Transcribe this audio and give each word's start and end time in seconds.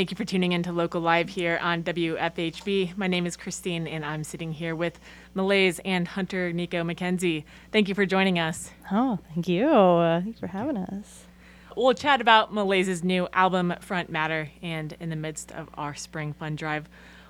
Thank 0.00 0.10
you 0.10 0.16
for 0.16 0.24
tuning 0.24 0.52
in 0.52 0.62
to 0.62 0.72
Local 0.72 1.02
Live 1.02 1.28
here 1.28 1.58
on 1.60 1.82
WFHB. 1.82 2.96
My 2.96 3.06
name 3.06 3.26
is 3.26 3.36
Christine, 3.36 3.86
and 3.86 4.02
I'm 4.02 4.24
sitting 4.24 4.50
here 4.50 4.74
with 4.74 4.98
Millaze 5.36 5.78
and 5.84 6.08
Hunter 6.08 6.54
Nico 6.54 6.82
McKenzie. 6.82 7.44
Thank 7.70 7.86
you 7.86 7.94
for 7.94 8.06
joining 8.06 8.38
us. 8.38 8.70
Oh, 8.90 9.18
thank 9.34 9.46
you. 9.46 9.68
Uh, 9.68 10.22
thanks 10.22 10.40
for 10.40 10.46
having 10.46 10.78
us. 10.78 11.26
We'll 11.76 11.92
chat 11.92 12.22
about 12.22 12.50
Millaze's 12.50 13.04
new 13.04 13.28
album, 13.34 13.74
Front 13.82 14.08
Matter, 14.08 14.48
and 14.62 14.96
in 15.00 15.10
the 15.10 15.16
midst 15.16 15.52
of 15.52 15.68
our 15.74 15.94
spring 15.94 16.32
fun 16.32 16.56
drive, 16.56 16.88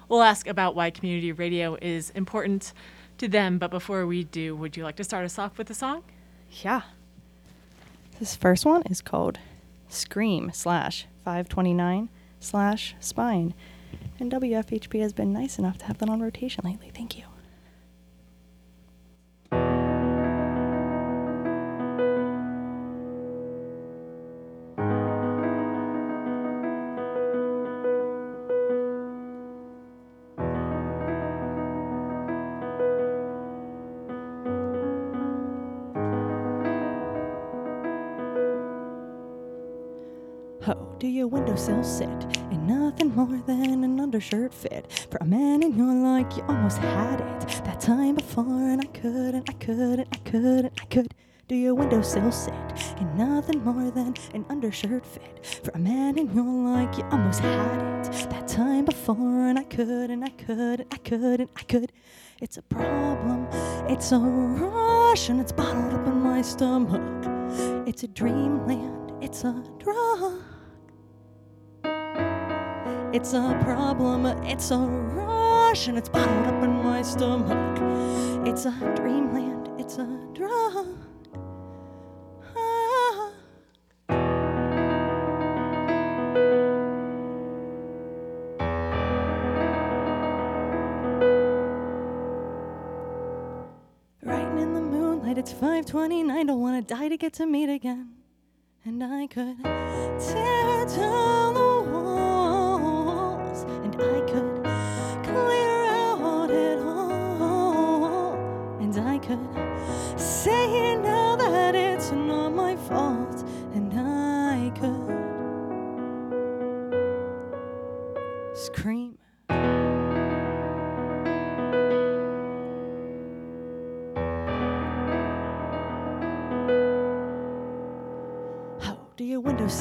we'll 0.09 0.23
ask 0.23 0.46
about 0.46 0.77
why 0.77 0.91
community 0.91 1.32
radio 1.32 1.77
is 1.82 2.11
important 2.11 2.73
to 3.18 3.27
them. 3.27 3.59
But 3.59 3.73
before 3.73 4.07
we 4.07 4.23
do, 4.23 4.55
would 4.55 4.77
you 4.77 4.84
like 4.84 4.95
to 4.98 5.02
start 5.02 5.25
us 5.25 5.41
off 5.41 5.59
with 5.59 5.68
a 5.71 5.75
song? 5.75 6.05
Yeah. 6.62 6.82
This 8.21 8.37
first 8.37 8.64
one 8.64 8.82
is 8.82 9.02
called 9.02 9.41
Scream 9.89 10.52
slash 10.55 11.09
529 11.25 12.11
slash 12.41 12.96
spine. 12.98 13.54
And 14.18 14.30
WFHB 14.33 15.01
has 15.01 15.12
been 15.12 15.33
nice 15.33 15.59
enough 15.59 15.78
to 15.78 15.84
have 15.87 15.98
that 15.98 16.09
on 16.09 16.20
rotation 16.20 16.65
lately. 16.65 16.91
Thank 16.92 17.16
you. 17.16 17.30
How 40.62 40.74
do 40.98 41.06
your 41.06 41.27
windowsill 41.27 41.82
sit 41.82 42.06
in 42.50 42.66
nothing 42.66 43.14
more 43.14 43.41
than 43.46 43.82
an 43.82 43.98
undershirt 43.98 44.52
fit? 44.52 45.06
For 45.10 45.16
a 45.23 45.24
man 45.24 45.62
in 45.62 45.74
your 45.74 45.95
like, 45.95 46.37
you 46.37 46.43
almost 46.48 46.76
had 46.76 47.23
it 47.23 47.48
that 47.65 47.80
time 47.80 48.16
before, 48.16 48.45
and 48.45 48.82
I 48.82 48.87
couldn't, 48.88 49.48
I 49.48 49.54
couldn't, 49.54 50.09
I 50.12 50.18
couldn't, 50.18 50.73
I 50.79 50.85
could. 50.85 51.15
Do 51.48 51.54
your 51.54 51.74
windowsill 51.74 52.30
sit 52.30 52.52
in 53.01 53.16
nothing 53.16 53.65
more 53.65 53.90
than 53.90 54.15
an 54.35 54.45
undershirt 54.51 55.07
fit? 55.07 55.46
For 55.65 55.70
a 55.70 55.79
man 55.79 56.18
in 56.18 56.30
your 56.35 56.45
like, 56.45 56.98
you 56.98 57.04
almost 57.10 57.40
had 57.40 58.07
it 58.07 58.29
that 58.29 58.46
time 58.46 58.85
before, 58.85 59.46
and 59.46 59.59
I 59.59 59.65
couldn't, 59.65 60.23
I 60.23 60.29
couldn't, 60.29 60.92
I 60.92 60.98
couldn't, 60.98 61.51
I 61.57 61.63
could. 61.63 61.90
It's 62.42 62.59
a 62.59 62.63
problem, 62.63 63.48
it's 63.88 64.12
a 64.12 64.19
rush, 64.19 65.31
and 65.31 65.41
it's 65.41 65.53
bottled 65.53 65.94
up 65.94 66.06
in 66.06 66.20
my 66.20 66.42
stomach. 66.42 67.00
It's 67.88 68.03
a 68.03 68.09
dreamland, 68.09 69.25
it's 69.25 69.42
a 69.44 69.65
drug. 69.78 70.50
It's 73.12 73.33
a 73.34 73.59
problem, 73.65 74.25
it's 74.44 74.71
a 74.71 74.78
rush, 74.78 75.89
and 75.89 75.99
it's 75.99 76.09
bottled 76.09 76.47
up 76.47 76.62
in 76.62 76.71
my 76.71 77.03
stomach. 77.03 77.78
It's 78.47 78.66
a 78.66 78.71
dreamland, 78.94 79.69
it's 79.81 79.99
a 79.99 80.06
drug. 80.33 80.97
Writing 94.22 94.59
in 94.61 94.72
the 94.72 94.81
moonlight, 94.81 95.37
it's 95.37 95.50
529. 95.50 96.47
Don't 96.47 96.61
wanna 96.61 96.81
die 96.81 97.09
to 97.09 97.16
get 97.16 97.33
to 97.34 97.47
meet 97.47 97.69
again. 97.69 98.12
And 98.84 99.03
I 99.03 99.27
could 99.27 99.62
tear 99.65 100.87
down 100.87 101.29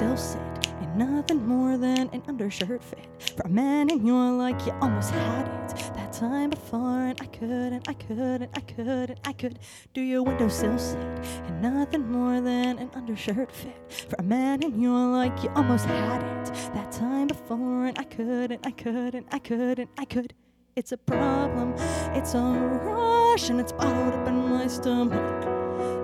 your 0.01 0.09
windowsill 0.09 0.17
sit 0.17 0.73
in 0.81 0.97
nothing 0.97 1.45
more 1.45 1.77
than 1.77 2.09
an 2.09 2.21
undershirt 2.27 2.81
fit? 2.83 3.07
For 3.35 3.43
a 3.43 3.49
man 3.49 3.89
in 3.89 4.05
your 4.05 4.31
like, 4.31 4.65
you 4.65 4.73
almost 4.81 5.11
had 5.11 5.47
it 5.47 5.75
that 5.95 6.13
time 6.13 6.49
before, 6.51 7.07
and 7.07 7.19
I 7.21 7.25
couldn't, 7.25 7.87
I 7.87 7.93
couldn't, 7.93 8.49
I 8.55 8.61
couldn't, 8.61 9.19
I 9.25 9.33
could. 9.33 9.59
Do 9.93 10.01
your 10.01 10.23
windowsill 10.23 10.77
sit 10.77 10.99
in 11.47 11.61
nothing 11.61 12.09
more 12.09 12.39
than 12.41 12.79
an 12.79 12.89
undershirt 12.93 13.51
fit? 13.51 13.91
For 14.09 14.15
a 14.19 14.23
man 14.23 14.63
in 14.63 14.79
your 14.79 15.07
like, 15.07 15.43
you 15.43 15.49
almost 15.55 15.85
had 15.85 16.23
it 16.23 16.53
that 16.73 16.91
time 16.91 17.27
before, 17.27 17.85
and 17.85 17.99
I 17.99 18.03
couldn't, 18.03 18.65
I 18.65 18.71
couldn't, 18.71 19.27
I 19.31 19.39
couldn't, 19.39 19.89
I 19.97 20.05
could. 20.05 20.33
It's 20.75 20.91
a 20.91 20.97
problem, 20.97 21.73
it's 22.15 22.35
a 22.35 22.41
rush, 22.41 23.49
and 23.49 23.59
it's 23.59 23.73
bottled 23.73 24.13
up 24.13 24.27
in 24.27 24.49
my 24.49 24.67
stomach. 24.67 25.45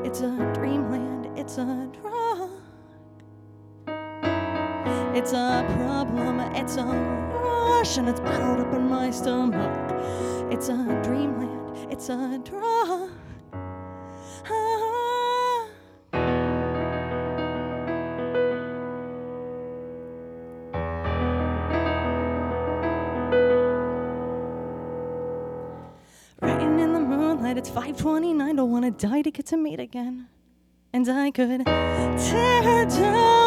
It's 0.06 0.22
a 0.22 0.52
dreamland, 0.54 1.38
it's 1.38 1.58
a 1.58 1.90
It's 5.16 5.32
a 5.32 5.66
problem, 5.78 6.42
it's 6.42 6.76
a 6.76 6.84
rush, 6.84 7.98
and 7.98 8.10
it's 8.10 8.20
bottled 8.20 8.60
up 8.60 8.74
in 8.74 8.90
my 8.90 9.12
stomach. 9.12 9.92
It's 10.52 10.68
a 10.68 10.76
dreamland, 11.04 11.90
it's 11.90 12.10
a 12.10 12.38
drug. 12.44 13.12
Ah. 14.52 15.68
Writing 26.42 26.80
in 26.82 26.92
the 26.92 27.00
moonlight, 27.00 27.58
it's 27.58 27.70
529. 27.70 28.58
Don't 28.58 28.70
wanna 28.70 28.92
die 28.92 29.22
to 29.22 29.32
get 29.32 29.46
to 29.46 29.56
meet 29.56 29.80
again. 29.80 30.28
And 30.92 31.08
I 31.08 31.32
could 31.32 31.66
tear 31.66 32.86
down 32.86 33.45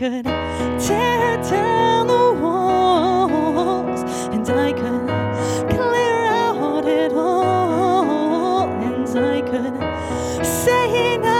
could 0.00 0.24
tear 0.24 1.36
down 1.42 2.06
the 2.06 2.32
walls, 2.40 4.00
and 4.32 4.48
I 4.48 4.72
could 4.72 5.68
clear 5.68 6.24
out 6.24 6.86
it 6.88 7.12
all, 7.12 8.66
and 8.66 9.06
I 9.18 9.42
could 9.42 9.76
say 10.46 11.18
now 11.18 11.39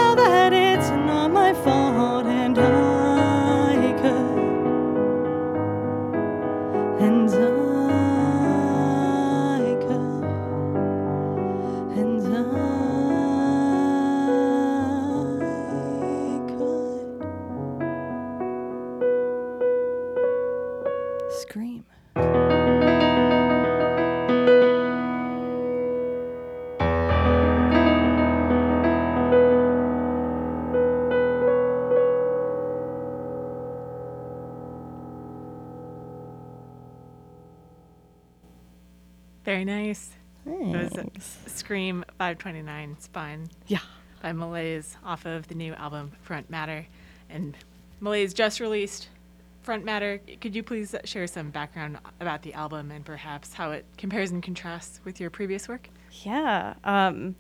nice. 39.71 40.11
It 40.47 41.15
was. 41.15 41.39
Scream 41.47 42.05
529 42.19 42.97
Spine 42.99 43.49
Yeah. 43.67 43.79
by 44.23 44.33
Millaze 44.33 44.97
off 45.05 45.27
of 45.27 45.47
the 45.49 45.55
new 45.55 45.75
album 45.75 46.13
Front 46.23 46.49
Matter. 46.51 46.87
And 47.29 47.57
Millaze 48.03 48.35
just 48.35 48.59
released 48.59 49.09
Front 49.63 49.85
Matter. 49.85 50.21
Could 50.41 50.57
you 50.57 50.63
please 50.63 50.95
share 51.05 51.27
some 51.27 51.51
background 51.51 51.99
about 52.21 52.43
the 52.43 52.55
album 52.55 52.91
and 52.91 53.05
perhaps 53.05 53.53
how 53.55 53.71
it 53.71 53.85
compares 53.99 54.31
and 54.31 54.43
contrasts 54.43 55.01
with 55.05 55.21
your 55.21 55.31
previous 55.31 55.69
work? 55.69 55.89
Yeah. 56.25 56.75
Um, 56.85 57.37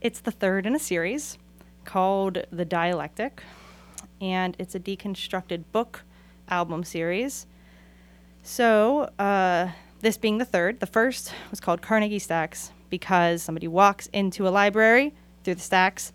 it's 0.00 0.20
the 0.20 0.30
third 0.32 0.66
in 0.66 0.74
a 0.74 0.78
series 0.80 1.38
called 1.84 2.38
The 2.50 2.64
Dialectic, 2.64 3.42
and 4.20 4.56
it's 4.58 4.74
a 4.74 4.80
deconstructed 4.80 5.64
book 5.72 6.02
album 6.48 6.82
series. 6.84 7.46
So, 8.42 9.10
uh, 9.18 9.68
this 10.04 10.16
being 10.18 10.36
the 10.36 10.44
third, 10.44 10.80
the 10.80 10.86
first 10.86 11.32
was 11.50 11.60
called 11.60 11.80
Carnegie 11.80 12.18
Stacks 12.18 12.70
because 12.90 13.42
somebody 13.42 13.66
walks 13.66 14.06
into 14.12 14.46
a 14.46 14.50
library 14.50 15.14
through 15.42 15.54
the 15.54 15.62
stacks. 15.62 16.12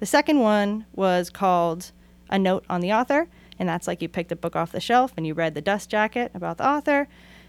The 0.00 0.06
second 0.06 0.40
one 0.40 0.84
was 0.94 1.30
called 1.30 1.92
A 2.28 2.38
Note 2.38 2.64
on 2.68 2.82
the 2.82 2.92
Author, 2.92 3.28
and 3.58 3.66
that's 3.66 3.88
like 3.88 4.02
you 4.02 4.08
picked 4.08 4.32
a 4.32 4.36
book 4.36 4.54
off 4.54 4.70
the 4.70 4.80
shelf 4.80 5.14
and 5.16 5.26
you 5.26 5.32
read 5.32 5.54
the 5.54 5.62
dust 5.62 5.88
jacket 5.88 6.30
about 6.34 6.58
the 6.58 6.68
author. 6.68 7.08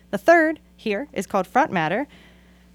The 0.09 0.17
third 0.17 0.61
here 0.77 1.09
is 1.11 1.27
called 1.27 1.47
Front 1.47 1.71
Matter 1.71 2.07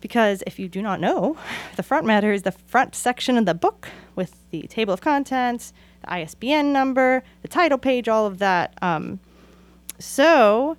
because 0.02 0.43
if 0.46 0.58
you 0.58 0.69
do 0.69 0.82
not 0.82 1.00
know, 1.00 1.38
the 1.76 1.82
front 1.82 2.05
matter 2.05 2.31
is 2.31 2.43
the 2.43 2.52
front 2.52 2.94
section 2.94 3.38
of 3.38 3.46
the 3.46 3.55
book 3.55 3.88
with 4.16 4.37
the 4.50 4.62
table 4.62 4.93
of 4.93 5.00
contents, 5.00 5.72
the 6.02 6.12
ISBN 6.12 6.75
number, 6.75 7.25
the 7.40 7.49
title 7.49 7.78
page, 7.78 8.06
all 8.06 8.26
of 8.26 8.38
that. 8.38 8.76
Um, 8.82 9.19
so 9.99 10.76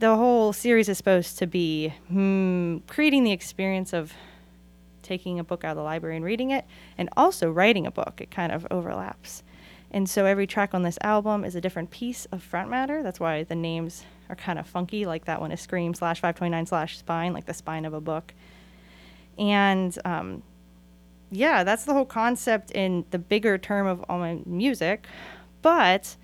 the 0.00 0.16
whole 0.16 0.52
series 0.54 0.88
is 0.88 0.96
supposed 0.96 1.38
to 1.38 1.46
be 1.46 1.90
hmm, 2.08 2.78
creating 2.88 3.22
the 3.22 3.32
experience 3.32 3.92
of 3.92 4.14
taking 5.02 5.38
a 5.38 5.44
book 5.44 5.62
out 5.62 5.72
of 5.72 5.76
the 5.76 5.82
library 5.82 6.16
and 6.16 6.24
reading 6.24 6.50
it, 6.50 6.64
and 6.96 7.10
also 7.16 7.50
writing 7.50 7.86
a 7.86 7.90
book. 7.90 8.14
It 8.18 8.30
kind 8.30 8.50
of 8.50 8.66
overlaps. 8.70 9.42
And 9.90 10.08
so 10.08 10.24
every 10.24 10.46
track 10.46 10.72
on 10.72 10.82
this 10.84 10.98
album 11.02 11.44
is 11.44 11.54
a 11.54 11.60
different 11.60 11.90
piece 11.90 12.24
of 12.26 12.42
front 12.42 12.70
matter. 12.70 13.02
That's 13.02 13.20
why 13.20 13.42
the 13.42 13.54
names 13.54 14.04
are 14.30 14.36
kind 14.36 14.58
of 14.58 14.66
funky. 14.66 15.04
Like 15.04 15.26
that 15.26 15.40
one 15.40 15.52
is 15.52 15.60
Scream 15.60 15.92
slash 15.92 16.20
529 16.20 16.66
slash 16.66 16.98
spine, 16.98 17.34
like 17.34 17.44
the 17.44 17.54
spine 17.54 17.84
of 17.84 17.92
a 17.92 18.00
book. 18.00 18.32
And 19.36 19.98
um, 20.06 20.42
yeah, 21.30 21.62
that's 21.62 21.84
the 21.84 21.92
whole 21.92 22.06
concept 22.06 22.70
in 22.70 23.04
the 23.10 23.18
bigger 23.18 23.58
term 23.58 23.86
of 23.86 24.02
all 24.08 24.18
my 24.18 24.38
music. 24.46 25.06
But 25.60 26.16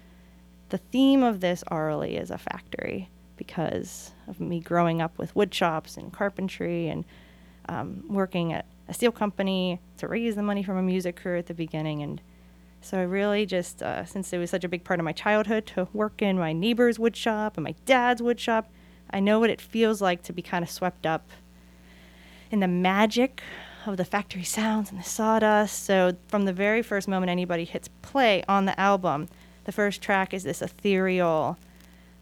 the 0.70 0.78
theme 0.78 1.22
of 1.22 1.40
this 1.40 1.62
orally 1.70 2.16
is 2.16 2.30
a 2.30 2.38
factory 2.38 3.10
because 3.36 4.12
of 4.28 4.40
me 4.40 4.60
growing 4.60 5.00
up 5.00 5.16
with 5.18 5.34
wood 5.36 5.52
shops 5.54 5.96
and 5.96 6.12
carpentry 6.12 6.88
and 6.88 7.04
um, 7.68 8.04
working 8.08 8.52
at 8.52 8.66
a 8.88 8.94
steel 8.94 9.12
company 9.12 9.80
to 9.98 10.08
raise 10.08 10.36
the 10.36 10.42
money 10.42 10.62
from 10.62 10.76
a 10.76 10.82
music 10.82 11.16
career 11.16 11.36
at 11.36 11.46
the 11.46 11.54
beginning 11.54 12.02
and 12.02 12.20
so 12.86 12.98
I 12.98 13.02
really 13.02 13.46
just, 13.46 13.82
uh, 13.82 14.04
since 14.04 14.32
it 14.32 14.38
was 14.38 14.50
such 14.50 14.62
a 14.62 14.68
big 14.68 14.84
part 14.84 15.00
of 15.00 15.04
my 15.04 15.10
childhood, 15.10 15.66
to 15.74 15.88
work 15.92 16.22
in 16.22 16.38
my 16.38 16.52
neighbor's 16.52 17.00
wood 17.00 17.16
shop 17.16 17.56
and 17.56 17.64
my 17.64 17.74
dad's 17.84 18.22
wood 18.22 18.38
shop, 18.38 18.70
I 19.10 19.18
know 19.18 19.40
what 19.40 19.50
it 19.50 19.60
feels 19.60 20.00
like 20.00 20.22
to 20.24 20.32
be 20.32 20.40
kind 20.40 20.62
of 20.62 20.70
swept 20.70 21.04
up 21.04 21.28
in 22.50 22.60
the 22.60 22.68
magic 22.68 23.42
of 23.86 23.96
the 23.96 24.04
factory 24.04 24.44
sounds 24.44 24.90
and 24.90 25.00
the 25.00 25.04
sawdust. 25.04 25.84
So 25.84 26.16
from 26.28 26.44
the 26.44 26.52
very 26.52 26.80
first 26.80 27.08
moment 27.08 27.30
anybody 27.30 27.64
hits 27.64 27.88
play 28.02 28.44
on 28.48 28.66
the 28.66 28.78
album, 28.78 29.28
the 29.64 29.72
first 29.72 30.00
track 30.00 30.32
is 30.32 30.44
this 30.44 30.62
ethereal 30.62 31.58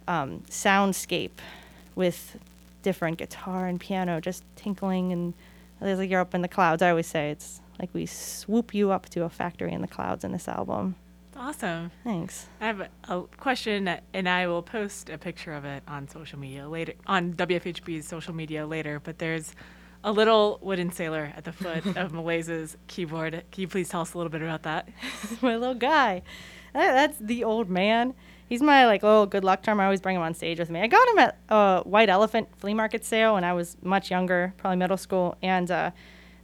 um, 0.09 0.41
soundscape 0.49 1.39
with 1.95 2.37
different 2.83 3.19
guitar 3.19 3.67
and 3.67 3.81
piano 3.81 4.21
just 4.21 4.45
tinkling 4.57 5.13
and 5.13 5.35
it's 5.81 5.99
like 5.99 6.11
you're 6.11 6.21
up 6.21 6.35
in 6.35 6.43
the 6.43 6.49
clouds. 6.49 6.83
I 6.83 6.91
always 6.91 7.07
say 7.07 7.31
it's 7.31 7.61
like 7.79 7.91
we 7.93 8.07
swoop 8.07 8.75
you 8.75 8.91
up 8.91 9.09
to 9.11 9.25
a 9.25 9.29
factory 9.29 9.73
in 9.73 9.81
the 9.83 9.89
clouds 9.89 10.25
in 10.25 10.33
this 10.33 10.49
album. 10.49 10.97
Awesome. 11.37 11.91
Thanks. 12.05 12.47
I 12.61 12.67
have 12.67 12.89
a, 13.09 13.23
question, 13.39 13.89
and 14.13 14.29
I 14.29 14.47
will 14.47 14.63
post 14.63 15.11
a 15.11 15.19
picture 15.19 15.53
of 15.53 15.65
it 15.65 15.83
on 15.89 16.09
social 16.09 16.39
media 16.39 16.69
later, 16.69 16.95
on 17.07 17.35
WFHB's 17.35 18.07
social 18.07 18.35
media 18.35 18.67
later. 18.67 19.01
But 19.01 19.19
there's 19.19 19.53
a 20.05 20.13
little 20.13 20.61
wooden 20.63 20.93
sailor 20.93 21.33
at 21.37 21.45
the 21.45 21.53
foot 21.53 21.85
of 21.97 22.13
Millaze's 22.13 22.77
keyboard. 22.87 23.43
Can 23.51 23.61
you 23.61 23.69
please 23.69 23.89
tell 23.89 24.03
us 24.03 24.15
a 24.15 24.19
little 24.19 24.31
bit 24.31 24.43
about 24.43 24.63
that? 24.63 24.89
my 25.43 25.57
little 25.57 25.75
guy. 25.75 26.23
That, 26.73 26.93
that's 26.93 27.19
the 27.19 27.43
old 27.43 27.69
man. 27.69 28.15
He's 28.49 28.63
my 28.63 28.87
like 28.87 29.03
little 29.03 29.27
good 29.27 29.45
luck 29.45 29.63
charm. 29.63 29.81
I 29.81 29.85
always 29.85 30.01
bring 30.01 30.17
him 30.17 30.23
on 30.23 30.35
stage 30.35 30.59
with 30.59 30.71
me. 30.71 30.81
I 30.81 30.87
got 30.87 31.09
him 31.09 31.19
at 31.19 31.39
a 31.49 31.83
White 31.85 32.09
Elephant 32.09 32.49
flea 32.59 32.75
market 32.75 33.05
sale 33.05 33.35
when 33.35 33.45
I 33.45 33.53
was 33.53 33.77
much 33.83 34.11
younger, 34.11 34.55
probably 34.59 34.77
middle 34.77 34.97
school, 34.97 35.37
and 35.43 35.71
uh, 35.71 35.91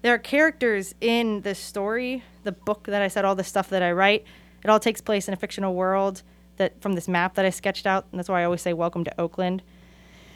there 0.03 0.15
are 0.15 0.19
characters 0.19 0.95
in 1.01 1.43
the 1.43 1.55
story, 1.55 2.23
the 2.43 2.53
book 2.53 2.85
that 2.85 3.03
I 3.03 3.09
said, 3.09 3.25
all 3.25 3.35
the 3.35 3.45
stuff 3.45 3.69
that 3.69 3.83
I 3.83 3.93
write. 3.93 4.25
It 4.65 4.71
all 4.71 4.81
takes 4.81 5.01
place 5.01 5.29
in 5.29 5.35
a 5.35 5.37
fictional 5.37 5.75
world 5.75 6.23
that 6.57 6.81
from 6.81 6.95
this 6.95 7.07
map 7.07 7.35
that 7.35 7.45
I 7.45 7.51
sketched 7.51 7.87
out, 7.87 8.07
and 8.11 8.19
that's 8.19 8.29
why 8.29 8.43
I 8.43 8.45
always 8.45 8.63
say 8.63 8.73
welcome 8.73 9.05
to 9.05 9.21
Oakland, 9.21 9.63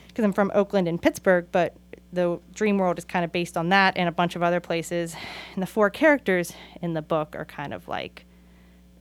because 0.09 0.25
I'm 0.25 0.33
from 0.33 0.53
Oakland 0.55 0.87
and 0.87 1.01
Pittsburgh, 1.01 1.47
but 1.51 1.75
the 2.13 2.39
dream 2.55 2.79
world 2.79 2.99
is 2.99 3.05
kind 3.05 3.25
of 3.25 3.33
based 3.33 3.57
on 3.57 3.71
that 3.71 3.97
and 3.97 4.09
a 4.09 4.13
bunch 4.13 4.37
of 4.37 4.43
other 4.43 4.61
places. 4.61 5.17
And 5.55 5.63
the 5.63 5.67
four 5.67 5.91
characters 5.91 6.53
in 6.81 6.95
the 6.95 7.03
book 7.03 7.35
are 7.35 7.45
kind 7.45 7.75
of 7.75 7.89
like 7.89 8.25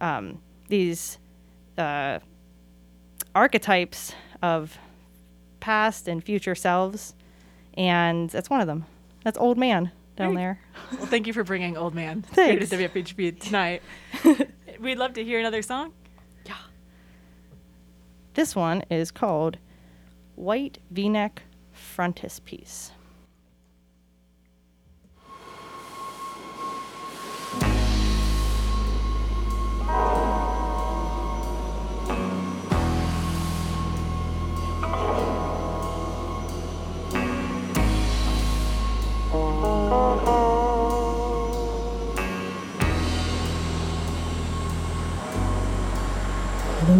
um, 0.02 0.40
these 0.70 1.20
uh, 1.78 2.20
archetypes 3.36 4.14
of 4.42 4.78
past 5.60 6.08
and 6.08 6.24
future 6.24 6.56
selves, 6.56 7.16
and 7.76 8.30
that's 8.30 8.50
one 8.50 8.62
of 8.62 8.68
them. 8.68 8.86
That's 9.24 9.38
old 9.38 9.58
man 9.58 9.92
down 10.16 10.36
there. 10.36 10.60
Well, 10.92 11.06
thank 11.08 11.28
you 11.28 11.34
for 11.34 11.44
bringing 11.44 11.76
Old 11.78 11.96
Man 11.96 12.24
here 12.36 12.60
to 12.60 12.66
Thanks. 12.66 12.94
WFHB 12.94 13.40
tonight. 13.40 13.82
We'd 14.80 14.98
love 14.98 15.14
to 15.14 15.24
hear 15.24 15.40
another 15.40 15.62
song. 15.62 15.94
Yeah. 16.46 16.56
This 18.34 18.56
one 18.56 18.84
is 18.90 19.12
called 19.12 19.58
White 20.36 20.80
V-neck 20.92 21.44
Frontispiece. 21.72 22.92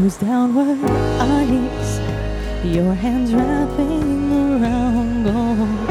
Those 0.04 0.18
downward 0.18 0.84
eyes, 1.22 2.00
your 2.66 2.94
hands 2.94 3.34
wrapping 3.34 4.34
around 4.34 5.24
gold. 5.24 5.90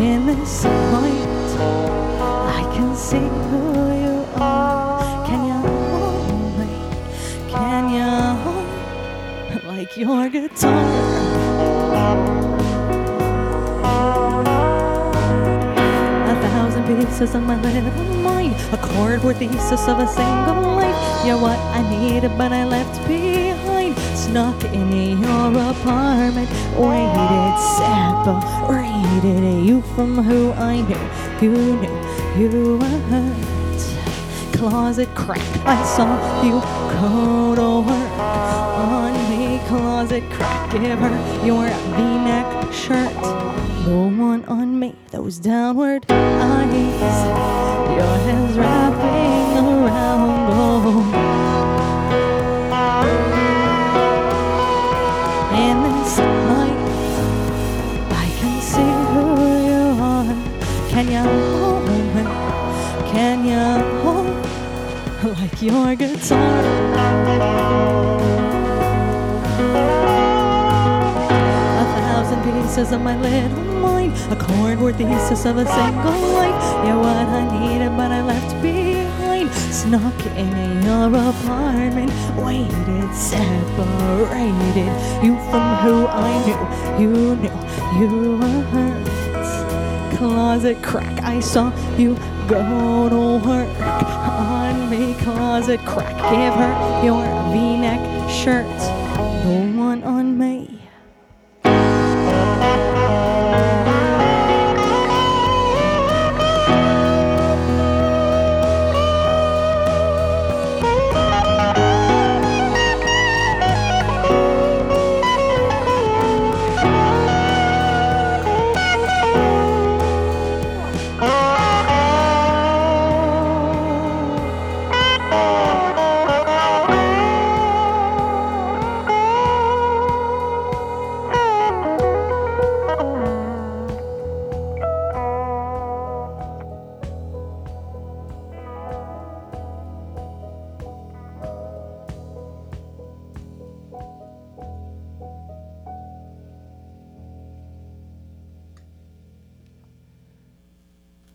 In 0.00 0.24
this 0.24 0.64
light, 0.64 1.58
I 2.48 2.62
can 2.74 2.96
see 2.96 3.18
who 3.18 3.92
you 4.04 4.24
are. 4.40 5.26
Can 5.26 5.44
you 5.44 5.60
hold 5.68 6.58
me? 6.60 6.70
Can 7.52 7.90
you 7.92 8.10
hold 8.40 8.68
like 9.64 9.92
your 9.98 10.30
guitar? 10.30 12.37
Pieces 16.88 17.34
of 17.34 17.42
my 17.42 17.60
little 17.60 17.92
mind, 18.22 18.54
a 18.72 18.78
cardboard 18.78 19.36
thesis 19.36 19.88
of 19.88 19.98
a 19.98 20.06
single 20.06 20.62
life. 20.80 20.96
You're 21.26 21.38
what 21.38 21.58
I 21.76 21.82
needed, 21.90 22.32
but 22.38 22.50
I 22.50 22.64
left 22.64 22.96
behind. 23.06 23.94
Snuck 24.16 24.64
in 24.64 25.20
your 25.20 25.48
apartment, 25.70 26.48
waited, 26.76 27.54
separated 27.76 29.66
you 29.66 29.82
from 29.94 30.16
who 30.16 30.52
I 30.52 30.80
knew. 30.88 31.04
You 31.42 31.52
knew 31.82 31.96
you 32.38 32.78
were 32.78 33.00
hurt. 33.10 34.54
Closet 34.56 35.14
crack, 35.14 35.46
I 35.66 35.84
saw 35.84 36.08
you 36.42 36.60
go 36.98 37.84
on 38.88 39.12
me. 39.30 39.60
Closet 39.68 40.24
crack, 40.30 40.72
give 40.72 40.98
her 40.98 41.46
your 41.46 41.68
V-neck 41.68 42.72
shirt. 42.72 43.57
The 43.88 43.94
one 43.94 44.44
on 44.44 44.78
me, 44.78 44.94
those 45.12 45.38
downward 45.38 46.04
eyes, 46.10 47.18
your 47.96 48.16
hands 48.26 48.58
wrapping 48.58 49.56
around. 49.64 50.50
Oh. 50.52 51.08
In 55.64 55.76
this 55.84 56.18
light, 56.50 56.82
I 58.12 58.26
can 58.38 58.60
see 58.60 58.92
who 59.08 59.24
you 59.70 59.84
are. 60.04 60.36
Can 60.90 61.06
you 61.08 61.24
hold 61.56 61.88
me? 62.14 62.22
Can 63.10 63.36
you 63.48 63.64
hold 64.02 64.28
like 65.40 65.62
your 65.62 65.96
guitar? 65.96 66.60
A 71.80 71.84
thousand 71.96 72.40
pieces 72.44 72.92
of 72.92 73.00
my 73.00 73.16
little 73.16 73.67
mind, 73.88 74.12
a 74.30 74.36
cardboard 74.36 74.96
thesis 74.96 75.44
of 75.44 75.56
a 75.56 75.66
single 75.66 76.20
life. 76.40 76.60
You're 76.84 77.00
what 77.06 77.16
I 77.40 77.42
needed, 77.56 77.92
but 77.96 78.10
I 78.18 78.22
left 78.22 78.52
behind. 78.62 79.50
Snuck 79.80 80.20
in 80.44 80.52
your 80.86 81.08
apartment, 81.30 82.12
waited, 82.44 83.08
separated 83.14 84.92
you 85.24 85.34
from 85.48 85.66
who 85.82 86.06
I 86.28 86.32
knew. 86.46 86.62
You 87.02 87.12
knew 87.42 87.58
you 88.00 88.10
were 88.40 88.60
hurt. 88.72 89.06
closet 90.16 90.82
crack. 90.82 91.22
I 91.22 91.40
saw 91.40 91.72
you 91.96 92.16
go 92.48 93.08
to 93.08 93.46
work 93.46 93.80
on 93.80 94.90
me 94.90 95.14
closet 95.22 95.80
crack. 95.86 96.16
Give 96.32 96.54
her 96.62 97.04
your 97.04 97.22
V-neck 97.52 98.02
shirt, 98.28 98.78
the 99.44 99.72
one 99.78 100.02
on 100.02 100.36
me. 100.36 100.77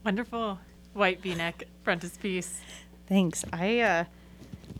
Wonderful 0.06 0.60
white 0.94 1.22
V-neck 1.22 1.64
frontispiece. 1.84 2.60
Thanks. 3.08 3.46
I 3.54 3.80
uh 3.80 4.04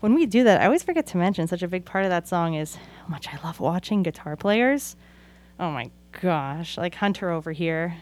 when 0.00 0.14
we 0.14 0.26
do 0.26 0.44
that, 0.44 0.60
I 0.60 0.66
always 0.66 0.82
forget 0.82 1.06
to 1.08 1.16
mention 1.16 1.46
such 1.46 1.62
a 1.62 1.68
big 1.68 1.84
part 1.86 2.04
of 2.04 2.10
that 2.10 2.28
song 2.28 2.54
is 2.54 2.76
how 2.76 3.08
much 3.08 3.26
I 3.28 3.38
love 3.42 3.58
watching 3.60 4.02
guitar 4.02 4.36
players. 4.36 4.96
Oh 5.58 5.70
my 5.70 5.90
gosh, 6.20 6.76
like 6.76 6.94
Hunter 6.94 7.30
over 7.30 7.52
here. 7.52 7.96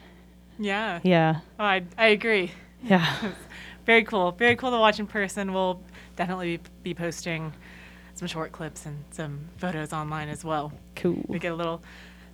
Yeah. 0.59 1.00
Yeah. 1.05 1.41
Oh, 1.61 1.64
I, 1.64 1.85
I 1.97 2.09
agree. 2.09 2.50
Yeah. 2.83 3.33
Very 3.87 4.05
cool. 4.05 4.33
Very 4.33 4.57
cool 4.57 4.71
to 4.71 4.79
watch 4.79 4.99
in 4.99 5.07
person. 5.07 5.52
We'll 5.52 5.81
definitely 6.17 6.61
be 6.83 6.95
posting 6.95 7.52
some 8.14 8.29
short 8.29 8.52
clips 8.52 8.87
and 8.87 9.05
some 9.11 9.41
photos 9.59 9.93
online 9.93 10.29
as 10.29 10.45
well. 10.45 10.73
Cool. 10.97 11.25
We 11.29 11.38
get 11.38 11.52
a 11.52 11.57
little 11.57 11.83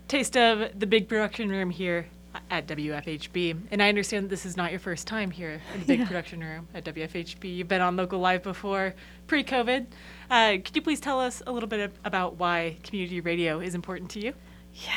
taste 0.08 0.36
of 0.36 0.78
the 0.78 0.86
big 0.86 1.08
production 1.08 1.50
room 1.50 1.70
here 1.70 2.06
at 2.50 2.66
WFHB. 2.66 3.56
And 3.70 3.82
I 3.82 3.88
understand 3.88 4.24
that 4.24 4.28
this 4.30 4.44
is 4.46 4.56
not 4.56 4.70
your 4.70 4.80
first 4.80 5.06
time 5.06 5.30
here 5.30 5.60
in 5.74 5.80
the 5.80 5.86
big 5.86 6.00
Yeah. 6.00 6.06
production 6.06 6.40
room 6.40 6.68
at 6.74 6.84
WFHB. 6.84 7.56
You've 7.56 7.68
been 7.68 7.80
on 7.80 7.96
Local 7.96 8.18
Live 8.20 8.42
before, 8.42 8.94
pre 9.26 9.42
COVID. 9.44 9.86
Uh, 10.30 10.52
could 10.64 10.76
you 10.76 10.82
please 10.82 11.00
tell 11.00 11.20
us 11.20 11.42
a 11.46 11.52
little 11.52 11.68
bit 11.68 11.80
ab- 11.80 11.98
about 12.04 12.36
why 12.36 12.76
community 12.82 13.20
radio 13.20 13.60
is 13.60 13.74
important 13.74 14.10
to 14.12 14.20
you? 14.20 14.34
Yeah. 14.74 14.92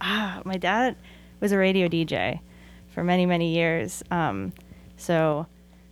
Ah, 0.00 0.42
my 0.44 0.56
dad 0.56 0.96
was 1.40 1.52
a 1.52 1.58
radio 1.58 1.88
DJ 1.88 2.40
for 2.88 3.04
many, 3.04 3.24
many 3.24 3.54
years. 3.54 4.02
Um, 4.10 4.52
so 4.96 5.46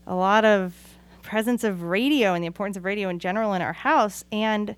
a 0.07 0.15
lot 0.15 0.45
of 0.45 0.75
presence 1.23 1.63
of 1.65 1.83
radio 1.85 2.35
and 2.35 2.43
the 2.43 2.47
importance 2.47 2.77
of 2.77 2.85
radio 2.85 3.09
in 3.09 3.19
general 3.21 3.55
in 3.55 3.63
our 3.63 3.73
house. 3.73 4.25
And 4.33 4.75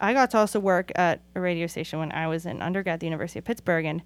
I 0.00 0.12
got 0.12 0.30
to 0.30 0.38
also 0.38 0.60
work 0.60 0.92
at 0.94 1.20
a 1.34 1.40
radio 1.40 1.66
station 1.66 1.98
when 1.98 2.12
I 2.12 2.28
was 2.28 2.46
in 2.46 2.62
undergrad 2.62 2.94
at 2.94 3.00
the 3.00 3.06
University 3.06 3.40
of 3.40 3.44
Pittsburgh. 3.44 3.84
And, 3.84 4.02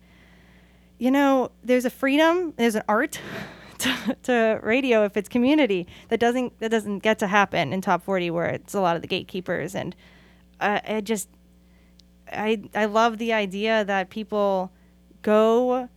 you 0.99 1.11
know, 1.11 1.51
there's 1.63 1.85
a 1.85 1.91
freedom, 1.91 2.55
there's 2.57 2.75
an 2.75 2.83
art 2.89 3.21
to, 3.79 4.17
to 4.25 4.61
radio 4.63 5.05
if 5.05 5.17
it's 5.17 5.29
community. 5.29 5.87
That 6.09 6.21
doesn't 6.21 6.59
that 6.61 6.71
doesn't 6.71 7.01
get 7.01 7.19
to 7.21 7.27
happen 7.27 7.73
in 7.73 7.81
top 7.81 8.03
40 8.03 8.31
where 8.31 8.47
it's 8.47 8.75
a 8.75 8.81
lot 8.81 8.97
of 8.97 9.03
the 9.03 9.09
gatekeepers 9.09 9.75
and 9.75 9.95
uh, 10.61 10.81
I 10.87 11.01
just 11.01 11.29
I 12.33 12.63
I 12.75 12.87
love 12.87 13.19
the 13.19 13.33
idea 13.33 13.85
that 13.85 14.11
people 14.11 14.73
go 15.23 15.89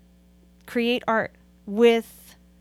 create 0.66 1.04
art 1.08 1.34
with 1.66 2.19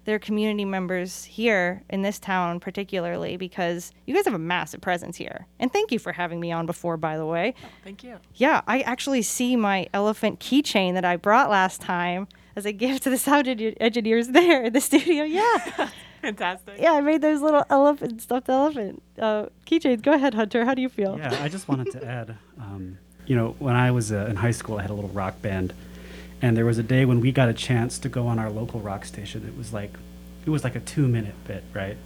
their 0.09 0.19
community 0.19 0.65
members 0.65 1.25
here 1.25 1.83
in 1.91 2.01
this 2.01 2.19
town 2.19 2.59
particularly 2.59 3.37
because 3.37 3.93
you 4.07 4.15
guys 4.15 4.25
have 4.25 4.33
a 4.33 4.39
massive 4.39 4.81
presence 4.81 5.19
here. 5.19 5.47
And 5.61 5.71
thank 5.71 5.93
you 5.93 5.99
for 5.99 6.13
having 6.13 6.41
me 6.41 6.51
on 6.51 6.65
before 6.65 6.97
by 6.97 7.19
the 7.19 7.27
way. 7.27 7.55
Thank 7.85 8.03
you. 8.03 8.17
Yeah, 8.35 8.63
I 8.67 8.81
actually 8.81 9.21
see 9.21 9.55
my 9.55 9.87
elephant 9.93 10.41
keychain 10.41 10.95
that 10.95 11.05
I 11.05 11.17
brought 11.17 11.51
last 11.51 11.83
time 11.83 12.27
as 12.57 12.65
a 12.65 12.73
gift 12.73 13.03
to 13.03 13.11
the 13.11 13.19
sound 13.19 13.49
engi- 13.49 13.77
engineers 13.81 14.29
there 14.29 14.65
in 14.65 14.73
the 14.73 14.81
studio. 14.81 15.25
Yeah. 15.25 15.91
Fantastic. 16.23 16.77
yeah, 16.79 16.95
I 16.95 17.03
made 17.03 17.21
those 17.21 17.43
little 17.43 17.65
elephant 17.69 18.23
stuffed 18.23 18.49
elephant 18.49 19.03
uh, 19.19 19.47
keychains. 19.67 20.01
Go 20.01 20.15
ahead, 20.15 20.33
Hunter. 20.33 20.65
How 20.65 20.73
do 20.73 20.81
you 20.81 20.89
feel? 20.89 21.19
Yeah, 21.19 21.39
I 21.43 21.49
just 21.49 21.69
wanted 21.69 21.93
to 21.93 22.03
add, 22.05 22.35
um, 22.59 22.97
you 23.27 23.37
know, 23.37 23.55
when 23.59 23.77
I 23.77 23.91
was 23.91 24.11
uh, 24.11 24.27
in 24.31 24.37
high 24.37 24.53
school, 24.53 24.79
I 24.79 24.83
had 24.83 24.91
a 24.91 24.95
little 24.95 25.11
rock 25.11 25.41
band, 25.43 25.75
and 26.41 26.57
there 26.57 26.65
was 26.65 26.79
a 26.79 26.83
day 26.83 27.05
when 27.05 27.21
we 27.21 27.33
got 27.33 27.49
a 27.49 27.55
chance 27.55 27.99
to 28.01 28.09
go 28.09 28.27
on 28.27 28.39
our 28.39 28.51
local 28.51 28.81
rock 28.81 29.05
station. 29.05 29.47
It 29.47 29.57
was 29.57 29.73
like, 29.73 29.95
it 30.47 30.51
was 30.51 30.65
like 30.65 30.77
a 30.77 30.81
two-minute 30.81 31.35
bit, 31.47 31.65
right, 31.75 31.97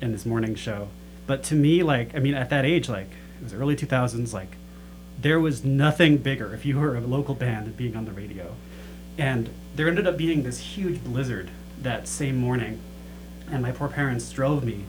in 0.00 0.12
this 0.12 0.24
morning 0.24 0.54
show. 0.54 0.88
But 1.26 1.42
to 1.44 1.54
me, 1.54 1.82
like, 1.82 2.14
I 2.14 2.20
mean, 2.20 2.34
at 2.34 2.50
that 2.50 2.64
age, 2.64 2.88
like, 2.88 3.08
it 3.40 3.44
was 3.44 3.52
early 3.52 3.76
2000s, 3.76 4.32
like, 4.32 4.56
there 5.18 5.40
was 5.40 5.64
nothing 5.64 6.18
bigger 6.18 6.54
if 6.54 6.64
you 6.64 6.78
were 6.78 6.96
a 6.96 7.00
local 7.00 7.34
band 7.34 7.76
being 7.76 7.96
on 7.96 8.04
the 8.04 8.12
radio. 8.12 8.54
And 9.18 9.48
there 9.74 9.88
ended 9.88 10.06
up 10.06 10.16
being 10.16 10.42
this 10.42 10.58
huge 10.58 11.02
blizzard 11.02 11.50
that 11.82 12.06
same 12.06 12.36
morning, 12.36 12.80
and 13.50 13.62
my 13.62 13.72
poor 13.72 13.88
parents 13.88 14.30
drove 14.30 14.64
me 14.64 14.84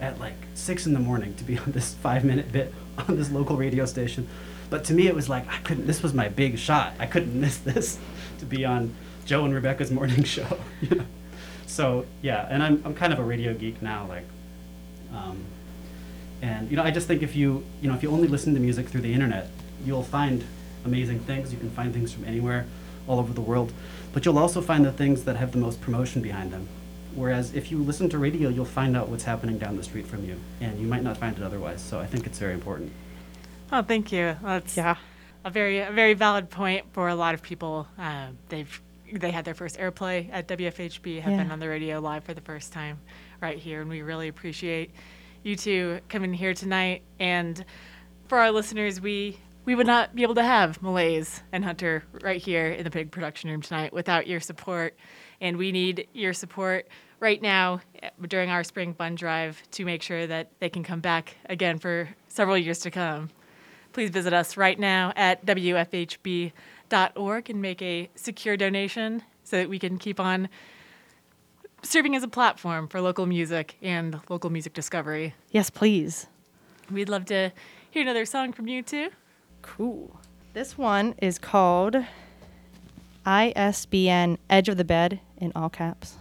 at 0.00 0.18
like 0.18 0.34
six 0.54 0.86
in 0.86 0.92
the 0.92 1.00
morning 1.00 1.34
to 1.34 1.44
be 1.44 1.56
on 1.58 1.72
this 1.72 1.94
five 2.02 2.24
minute 2.24 2.52
bit 2.52 2.74
on 3.08 3.16
this 3.16 3.30
local 3.30 3.56
radio 3.56 3.86
station. 3.86 4.28
But 4.72 4.84
to 4.84 4.94
me, 4.94 5.06
it 5.06 5.14
was 5.14 5.28
like 5.28 5.46
I 5.48 5.58
couldn't. 5.58 5.86
This 5.86 6.02
was 6.02 6.14
my 6.14 6.30
big 6.30 6.58
shot. 6.58 6.94
I 6.98 7.04
couldn't 7.04 7.38
miss 7.46 7.58
this 7.58 7.98
to 8.38 8.46
be 8.46 8.64
on 8.64 8.94
Joe 9.26 9.44
and 9.44 9.54
Rebecca's 9.54 9.90
morning 9.90 10.24
show. 10.36 10.58
So 11.66 12.04
yeah, 12.20 12.46
and 12.50 12.62
I'm 12.62 12.82
I'm 12.84 12.94
kind 12.94 13.14
of 13.14 13.18
a 13.18 13.24
radio 13.24 13.54
geek 13.54 13.80
now. 13.80 14.04
Like, 14.06 14.26
um, 15.14 15.42
and 16.42 16.70
you 16.70 16.76
know, 16.76 16.82
I 16.82 16.90
just 16.90 17.06
think 17.08 17.22
if 17.22 17.34
you 17.34 17.64
you 17.80 17.88
know 17.88 17.94
if 17.94 18.02
you 18.02 18.10
only 18.10 18.28
listen 18.28 18.52
to 18.52 18.60
music 18.60 18.88
through 18.88 19.00
the 19.00 19.14
internet, 19.14 19.48
you'll 19.86 20.02
find 20.02 20.44
amazing 20.84 21.20
things. 21.20 21.50
You 21.50 21.58
can 21.58 21.70
find 21.70 21.94
things 21.94 22.12
from 22.12 22.26
anywhere, 22.26 22.66
all 23.06 23.18
over 23.18 23.32
the 23.32 23.40
world. 23.40 23.72
But 24.12 24.26
you'll 24.26 24.38
also 24.38 24.60
find 24.60 24.84
the 24.84 24.92
things 24.92 25.24
that 25.24 25.36
have 25.36 25.52
the 25.52 25.58
most 25.58 25.80
promotion 25.80 26.20
behind 26.20 26.52
them. 26.52 26.68
Whereas 27.14 27.54
if 27.54 27.70
you 27.70 27.78
listen 27.78 28.10
to 28.10 28.18
radio, 28.18 28.50
you'll 28.50 28.66
find 28.66 28.94
out 28.94 29.08
what's 29.08 29.24
happening 29.24 29.56
down 29.58 29.78
the 29.78 29.82
street 29.82 30.06
from 30.06 30.26
you, 30.26 30.36
and 30.60 30.78
you 30.78 30.86
might 30.86 31.02
not 31.02 31.16
find 31.16 31.38
it 31.38 31.42
otherwise. 31.42 31.80
So 31.80 32.00
I 32.00 32.06
think 32.06 32.26
it's 32.26 32.38
very 32.38 32.52
important. 32.52 32.92
Oh, 33.72 33.80
thank 33.82 34.12
you. 34.12 34.36
That's 34.42 34.76
Yeah. 34.76 34.96
a 35.44 35.50
very 35.50 35.78
a 35.80 35.90
very 35.90 36.12
valid 36.14 36.50
point 36.50 36.84
for 36.92 37.08
a 37.08 37.14
lot 37.14 37.32
of 37.34 37.42
people. 37.42 37.88
Um, 37.98 38.38
they've 38.50 38.82
they 39.14 39.30
had 39.30 39.44
their 39.44 39.54
first 39.54 39.78
airplay 39.78 40.28
at 40.32 40.46
WFHB, 40.48 41.20
have 41.20 41.36
been 41.36 41.50
on 41.50 41.58
the 41.58 41.68
radio 41.68 42.00
live 42.00 42.24
for 42.24 42.32
the 42.34 42.40
first 42.40 42.72
time 42.72 42.98
right 43.42 43.58
here, 43.58 43.80
and 43.82 43.90
we 43.90 44.00
really 44.02 44.28
appreciate 44.28 44.90
you 45.42 45.56
two 45.56 46.00
coming 46.08 46.32
here 46.32 46.54
tonight. 46.54 47.02
And 47.18 47.64
for 48.28 48.38
our 48.38 48.50
listeners, 48.50 49.00
we 49.00 49.38
we 49.64 49.74
would 49.74 49.86
not 49.86 50.14
be 50.14 50.22
able 50.22 50.34
to 50.34 50.42
have 50.42 50.80
Millaze 50.82 51.40
and 51.52 51.64
Hunter 51.64 52.02
right 52.22 52.40
here 52.42 52.66
in 52.66 52.84
the 52.84 52.90
big 52.90 53.10
production 53.10 53.48
room 53.48 53.62
tonight 53.62 53.92
without 53.92 54.26
your 54.26 54.40
support. 54.40 54.96
And 55.40 55.56
we 55.56 55.72
need 55.72 56.08
your 56.12 56.32
support 56.32 56.88
right 57.20 57.40
now 57.40 57.80
eh, 58.02 58.10
during 58.28 58.50
our 58.50 58.64
spring 58.64 58.92
fund 58.92 59.16
drive 59.18 59.62
to 59.72 59.84
make 59.84 60.02
sure 60.02 60.26
that 60.26 60.50
they 60.58 60.68
can 60.68 60.82
come 60.82 61.00
back 61.00 61.36
again 61.46 61.78
for 61.78 62.08
several 62.28 62.58
years 62.58 62.80
to 62.80 62.90
come 62.90 63.30
please 63.92 64.10
visit 64.10 64.32
us 64.32 64.56
right 64.56 64.78
now 64.78 65.12
at 65.16 65.44
WFHB.org 65.46 66.52
and 67.50 67.62
make 67.62 67.82
a 67.82 68.08
secure 68.14 68.56
donation 68.56 69.22
so 69.44 69.56
that 69.56 69.68
we 69.68 69.78
can 69.78 69.98
keep 69.98 70.18
on 70.18 70.48
serving 71.82 72.16
as 72.16 72.22
a 72.22 72.28
platform 72.28 72.88
for 72.88 73.00
local 73.00 73.26
music 73.26 73.76
and 73.82 74.20
local 74.28 74.50
music 74.50 74.72
discovery. 74.72 75.34
Yes, 75.50 75.70
please. 75.70 76.26
We'd 76.90 77.08
love 77.08 77.24
to 77.26 77.52
hear 77.90 78.02
another 78.02 78.24
song 78.24 78.52
from 78.52 78.68
you 78.68 78.82
too. 78.82 79.10
Cool. 79.62 80.18
This 80.52 80.76
one 80.76 81.14
is 81.18 81.38
called 81.38 81.96
ISBN 83.24 84.38
Edge 84.50 84.68
of 84.68 84.76
the 84.76 84.84
Bed 84.84 85.20
in 85.38 85.52
all 85.54 85.70
caps. 85.70 86.16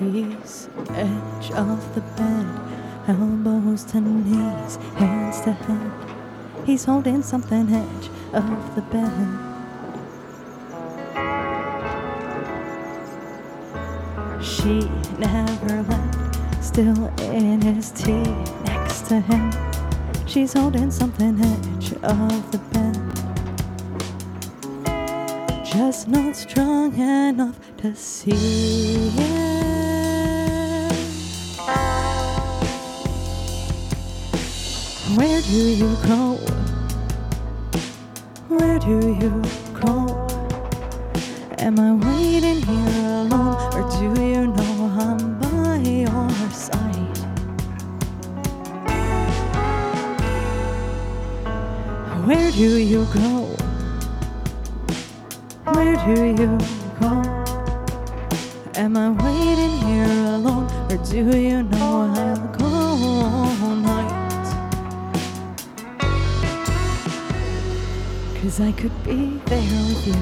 He's 0.00 0.68
edge 0.90 1.50
of 1.52 1.94
the 1.94 2.00
bed, 2.16 2.83
elbows 3.06 3.84
to 3.84 4.00
knees, 4.00 4.76
hands 4.96 5.40
to 5.42 5.52
head. 5.52 5.92
He's 6.64 6.84
holding 6.84 7.22
something 7.22 7.68
edge 7.72 8.10
of 8.32 8.74
the 8.74 8.82
bed. 8.82 9.28
She 14.42 14.88
never 15.18 15.82
left, 15.82 16.64
still 16.64 17.06
in 17.20 17.60
his 17.60 17.90
tea 17.90 18.22
next 18.64 19.06
to 19.08 19.20
him. 19.20 19.52
She's 20.26 20.52
holding 20.52 20.90
something 20.90 21.40
edge 21.40 21.92
of 22.02 22.52
the 22.52 22.58
bed. 22.72 22.74
just 25.74 26.06
not 26.06 26.36
strong 26.36 26.94
enough 26.94 27.58
to 27.78 27.94
see 27.96 29.10
it. 29.16 29.53
Where 35.16 35.40
do 35.42 35.62
you 35.80 35.96
go? 36.08 36.38
Where 38.48 38.78
do 38.80 38.96
you 39.22 39.42
go? 39.80 39.94
Am 41.58 41.78
I 41.78 41.92
waiting 41.92 42.60
here 42.62 43.10
alone, 43.22 43.56
or 43.74 43.82
do 43.94 44.04
you 44.20 44.46
know 44.48 44.74
I'm 44.98 45.38
by 45.38 45.76
your 45.86 46.30
side? 46.50 47.18
Where 52.26 52.50
do 52.50 52.76
you 52.78 53.06
go? 53.14 53.54
Where 55.74 55.96
do 56.06 56.24
you 56.42 56.58
go? 57.00 57.12
Am 58.74 58.96
I 58.96 59.10
waiting 59.10 59.74
here 59.86 60.12
alone, 60.34 60.66
or 60.90 60.96
do 60.96 61.38
you 61.38 61.62
know 61.62 62.12
I'll 62.16 62.23
Cause 68.44 68.60
I 68.60 68.72
could 68.72 68.92
be 69.02 69.40
there 69.46 69.84
with 69.88 70.06
you. 70.06 70.14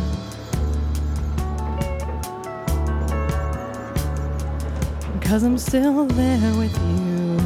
Cause 5.20 5.42
I'm 5.42 5.58
still 5.58 6.06
there 6.06 6.54
with 6.54 6.72
you. 6.78 7.40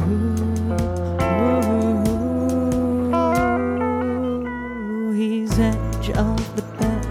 Ooh, 4.99 5.11
He's 5.13 5.57
edge 5.57 6.11
of 6.11 6.55
the 6.55 6.61
bed, 6.77 7.05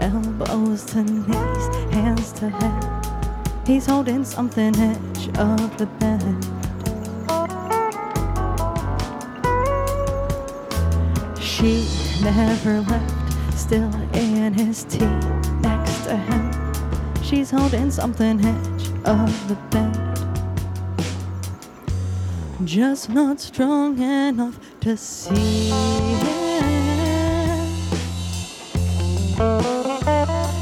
elbows 0.00 0.84
to 0.86 1.04
knees, 1.04 1.94
hands 1.94 2.32
to 2.32 2.50
head. 2.50 3.06
He's 3.64 3.86
holding 3.86 4.24
something 4.24 4.74
edge 4.76 5.28
of 5.38 5.78
the 5.78 5.86
bed. 5.86 6.53
Never 12.24 12.80
left, 12.80 13.58
still 13.58 13.94
in 14.14 14.54
his 14.54 14.84
tea 14.84 15.04
next 15.60 16.04
to 16.04 16.16
him. 16.16 16.50
She's 17.22 17.50
holding 17.50 17.90
something 17.90 18.42
edge 18.42 18.88
of 19.04 19.48
the 19.48 19.56
bed. 19.70 19.94
Just 22.64 23.10
not 23.10 23.40
strong 23.40 23.98
enough 24.00 24.58
to 24.80 24.96
see 24.96 25.70
it. 25.70 26.64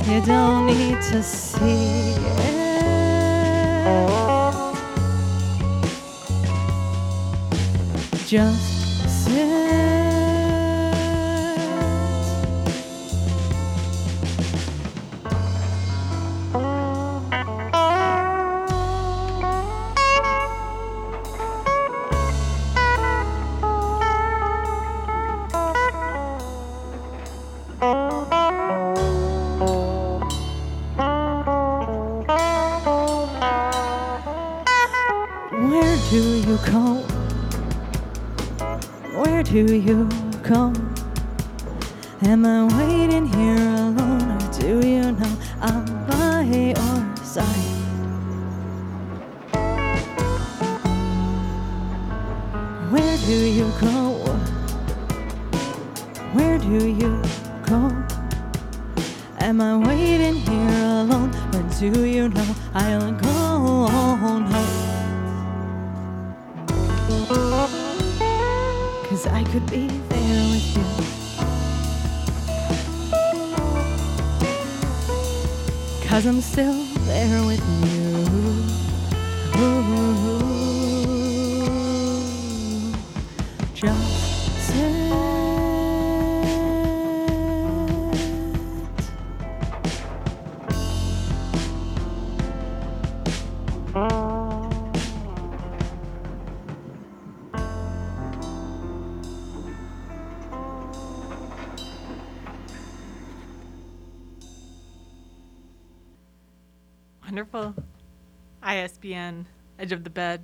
You 0.09 0.21
don't 0.26 0.66
need 0.66 1.00
to 1.12 1.23
see 1.23 2.16
it. 2.16 2.83
Just 8.26 9.25
sit. 9.25 10.01
Cause 69.12 69.27
I 69.27 69.44
could 69.44 69.70
be 69.70 69.88
there 69.88 70.48
with 70.48 70.75
you. 70.75 70.85
Cause 76.09 76.25
I'm 76.25 76.40
still 76.40 76.83
there 77.05 77.44
with 77.44 77.61
you. 77.85 78.25
ISBN, 109.92 109.98
Edge 109.98 109.98
of 109.98 110.05
the 110.05 110.11
Bed, 110.11 110.42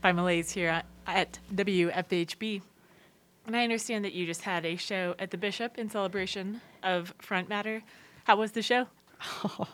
by 0.00 0.12
Millaze 0.12 0.52
here 0.52 0.68
at, 0.70 0.86
at 1.06 1.38
WFHB. 1.54 2.62
And 3.46 3.56
I 3.56 3.62
understand 3.62 4.04
that 4.04 4.12
you 4.12 4.26
just 4.26 4.42
had 4.42 4.64
a 4.64 4.76
show 4.76 5.14
at 5.18 5.30
the 5.30 5.36
Bishop 5.38 5.78
in 5.78 5.88
celebration 5.90 6.60
of 6.82 7.14
Front 7.18 7.48
Matter. 7.48 7.82
How 8.24 8.36
was 8.36 8.52
the 8.52 8.62
show? 8.62 8.86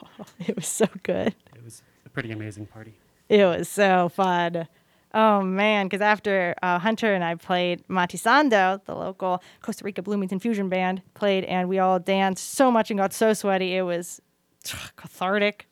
It 0.46 0.56
was 0.56 0.66
so 0.66 0.86
good. 1.04 1.34
It 1.54 1.64
was 1.64 1.82
a 2.04 2.08
pretty 2.08 2.32
amazing 2.32 2.66
party. 2.66 2.94
It 3.28 3.44
was 3.44 3.68
so 3.68 4.08
fun. 4.08 4.66
Oh 5.14 5.40
man, 5.42 5.86
because 5.86 6.00
after 6.00 6.54
uh, 6.62 6.78
Hunter 6.80 7.14
and 7.14 7.22
I 7.22 7.34
played, 7.36 7.86
Matisando, 7.88 8.84
the 8.84 8.94
local 8.94 9.42
Costa 9.60 9.84
Rica 9.84 10.02
Bloomington 10.02 10.38
fusion 10.40 10.68
band, 10.68 11.02
played, 11.14 11.44
and 11.44 11.68
we 11.68 11.78
all 11.78 11.98
danced 12.00 12.54
so 12.54 12.70
much 12.72 12.90
and 12.90 12.98
got 12.98 13.12
so 13.12 13.32
sweaty. 13.34 13.76
It 13.76 13.82
was 13.82 14.20
cathartic. 14.64 15.68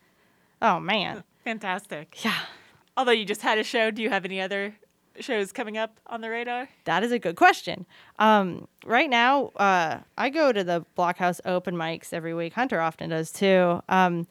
Oh 0.62 0.78
man, 0.78 1.24
Fantastic. 1.44 2.24
yeah, 2.24 2.38
Although 2.96 3.12
you 3.12 3.24
just 3.24 3.42
had 3.42 3.58
a 3.58 3.64
show, 3.64 3.90
do 3.90 4.02
you 4.02 4.10
have 4.10 4.24
any 4.24 4.40
other 4.40 4.74
shows 5.18 5.52
coming 5.52 5.76
up 5.76 5.98
on 6.06 6.20
the 6.20 6.30
radar? 6.30 6.68
that 6.84 7.02
is 7.02 7.12
a 7.12 7.18
good 7.18 7.36
question. 7.36 7.86
Um, 8.18 8.68
right 8.84 9.08
now, 9.10 9.46
uh, 9.56 9.98
I 10.18 10.30
go 10.30 10.52
to 10.52 10.62
the 10.64 10.84
Blockhouse 10.96 11.40
open 11.44 11.74
mics 11.76 12.12
every 12.12 12.34
week. 12.34 12.52
Hunter 12.54 12.80
often 12.80 13.10
does 13.10 13.30
too. 13.32 13.82
Um, 13.88 14.26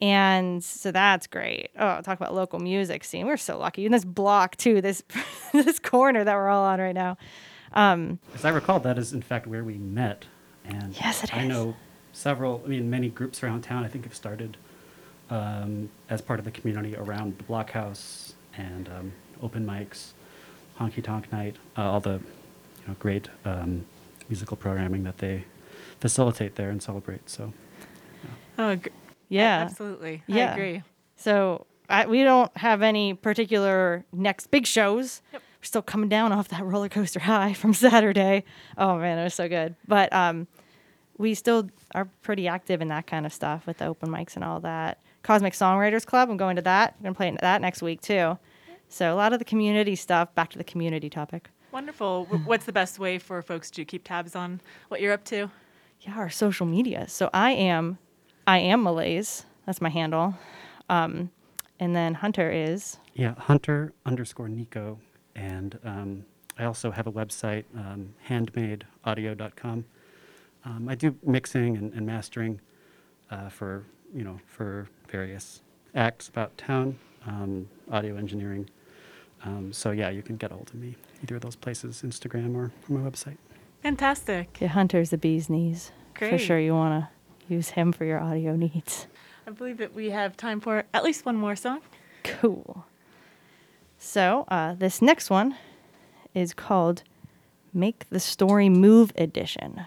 and 0.00 0.64
so 0.64 0.90
that's 0.92 1.26
great. 1.26 1.70
Oh, 1.78 2.00
talk 2.00 2.18
about 2.18 2.34
local 2.34 2.58
music 2.58 3.04
scene. 3.04 3.26
We're 3.26 3.36
so 3.36 3.58
lucky 3.58 3.84
in 3.84 3.92
this 3.92 4.04
block 4.04 4.56
too. 4.56 4.80
This 4.80 5.02
this 5.52 5.78
corner 5.78 6.24
that 6.24 6.34
we're 6.34 6.48
all 6.48 6.64
on 6.64 6.80
right 6.80 6.94
now. 6.94 7.18
As 7.74 8.44
I 8.44 8.48
recall, 8.48 8.80
that 8.80 8.98
is 8.98 9.12
in 9.12 9.22
fact 9.22 9.46
where 9.46 9.62
we 9.62 9.74
met. 9.74 10.24
And 10.64 10.94
Yes, 10.98 11.22
it 11.22 11.34
I 11.34 11.42
is. 11.42 11.48
know 11.48 11.76
several, 12.12 12.62
I 12.64 12.68
mean, 12.68 12.88
many 12.90 13.08
groups 13.08 13.42
around 13.42 13.62
town, 13.62 13.84
I 13.84 13.88
think, 13.88 14.04
have 14.04 14.14
started 14.14 14.56
um, 15.30 15.88
as 16.08 16.20
part 16.20 16.38
of 16.38 16.44
the 16.44 16.50
community 16.50 16.96
around 16.96 17.38
the 17.38 17.44
Blockhouse 17.44 18.32
and 18.56 18.88
um, 18.88 19.12
open 19.42 19.64
mics, 19.66 20.10
honky 20.78 21.02
tonk 21.02 21.30
night, 21.32 21.56
uh, 21.78 21.82
all 21.82 22.00
the 22.00 22.14
you 22.20 22.88
know, 22.88 22.94
great 22.98 23.28
um, 23.44 23.84
musical 24.28 24.56
programming 24.56 25.04
that 25.04 25.18
they 25.18 25.44
facilitate 26.00 26.56
there 26.56 26.70
and 26.70 26.82
celebrate. 26.82 27.28
So, 27.30 27.52
Oh, 28.58 28.76
gr- 28.76 28.88
Yeah. 29.28 29.62
absolutely. 29.68 30.22
I 30.30 30.38
agree. 30.40 30.82
So 31.16 31.66
I, 31.88 32.06
we 32.06 32.22
don't 32.24 32.54
have 32.56 32.82
any 32.82 33.14
particular 33.14 34.04
next 34.12 34.50
big 34.50 34.66
shows. 34.66 35.22
Yep. 35.32 35.42
We're 35.60 35.64
still 35.64 35.82
coming 35.82 36.08
down 36.08 36.32
off 36.32 36.48
that 36.48 36.64
roller 36.64 36.88
coaster 36.88 37.20
high 37.20 37.52
from 37.54 37.72
Saturday. 37.74 38.44
Oh 38.78 38.96
man, 38.98 39.18
it 39.18 39.24
was 39.24 39.34
so 39.34 39.48
good. 39.48 39.74
But 39.86 40.12
um, 40.12 40.46
we 41.18 41.34
still 41.34 41.68
are 41.94 42.06
pretty 42.22 42.48
active 42.48 42.80
in 42.80 42.88
that 42.88 43.06
kind 43.06 43.26
of 43.26 43.32
stuff 43.32 43.66
with 43.66 43.78
the 43.78 43.86
open 43.86 44.08
mics 44.10 44.36
and 44.36 44.44
all 44.44 44.60
that. 44.60 44.98
Cosmic 45.22 45.52
Songwriters 45.52 46.06
Club. 46.06 46.30
I'm 46.30 46.36
going 46.36 46.56
to 46.56 46.62
that. 46.62 46.94
I'm 46.98 47.02
going 47.02 47.14
to 47.14 47.16
play 47.16 47.36
that 47.40 47.60
next 47.60 47.82
week 47.82 48.00
too. 48.00 48.38
So 48.88 49.14
a 49.14 49.16
lot 49.16 49.32
of 49.32 49.38
the 49.38 49.44
community 49.44 49.94
stuff. 49.94 50.34
Back 50.34 50.50
to 50.50 50.58
the 50.58 50.64
community 50.64 51.08
topic. 51.08 51.50
Wonderful. 51.72 52.26
What's 52.44 52.64
the 52.64 52.72
best 52.72 52.98
way 52.98 53.18
for 53.18 53.40
folks 53.42 53.70
to 53.72 53.84
keep 53.84 54.02
tabs 54.04 54.34
on 54.34 54.60
what 54.88 55.00
you're 55.00 55.12
up 55.12 55.24
to? 55.26 55.50
Yeah, 56.00 56.14
our 56.16 56.30
social 56.30 56.66
media. 56.66 57.06
So 57.08 57.30
I 57.32 57.52
am 57.52 57.98
I 58.46 58.58
am 58.58 58.84
Millaze. 58.84 59.44
That's 59.66 59.80
my 59.80 59.90
handle. 59.90 60.34
Um, 60.88 61.30
and 61.78 61.94
then 61.94 62.14
Hunter 62.14 62.50
is. 62.50 62.98
Yeah, 63.14 63.34
Hunter 63.36 63.92
underscore 64.04 64.48
Nico. 64.48 64.98
And 65.36 65.78
um, 65.84 66.24
I 66.58 66.64
also 66.64 66.90
have 66.90 67.06
a 67.06 67.12
website, 67.12 67.64
um, 67.76 68.12
handmadeaudio.com. 68.28 69.84
Um, 70.64 70.88
I 70.88 70.94
do 70.94 71.14
mixing 71.24 71.76
and, 71.76 71.92
and 71.94 72.04
mastering 72.04 72.60
uh, 73.30 73.48
for, 73.48 73.84
you 74.14 74.24
know, 74.24 74.40
for 74.46 74.88
various 75.10 75.62
acts 75.94 76.28
about 76.28 76.56
town, 76.56 76.98
um, 77.26 77.68
audio 77.90 78.16
engineering. 78.16 78.68
Um, 79.44 79.72
so 79.72 79.90
yeah, 79.90 80.10
you 80.10 80.22
can 80.22 80.36
get 80.36 80.50
a 80.50 80.54
hold 80.54 80.68
of 80.68 80.74
me 80.74 80.96
either 81.22 81.36
of 81.36 81.42
those 81.42 81.56
places, 81.56 82.02
Instagram 82.06 82.54
or, 82.54 82.70
or 82.88 82.98
my 82.98 83.10
website. 83.10 83.36
Fantastic. 83.82 84.58
Yeah, 84.60 84.68
Hunter's 84.68 85.10
the 85.10 85.18
bee's 85.18 85.48
knees. 85.48 85.92
For 86.14 86.36
sure, 86.36 86.58
you 86.58 86.74
want 86.74 87.04
to 87.04 87.54
use 87.54 87.70
him 87.70 87.92
for 87.92 88.04
your 88.04 88.20
audio 88.20 88.54
needs. 88.54 89.06
I 89.46 89.50
believe 89.50 89.78
that 89.78 89.94
we 89.94 90.10
have 90.10 90.36
time 90.36 90.60
for 90.60 90.84
at 90.92 91.02
least 91.02 91.24
one 91.24 91.36
more 91.36 91.56
song. 91.56 91.80
Cool. 92.24 92.84
So, 93.98 94.44
uh, 94.48 94.74
this 94.74 95.00
next 95.00 95.30
one 95.30 95.56
is 96.34 96.52
called 96.52 97.02
Make 97.72 98.08
the 98.10 98.20
Story 98.20 98.68
Move 98.68 99.12
Edition. 99.16 99.86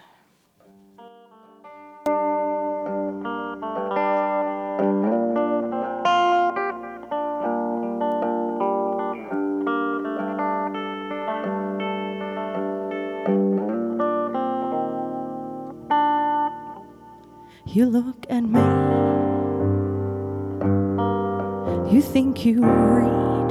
You 22.44 22.60
read, 22.60 23.48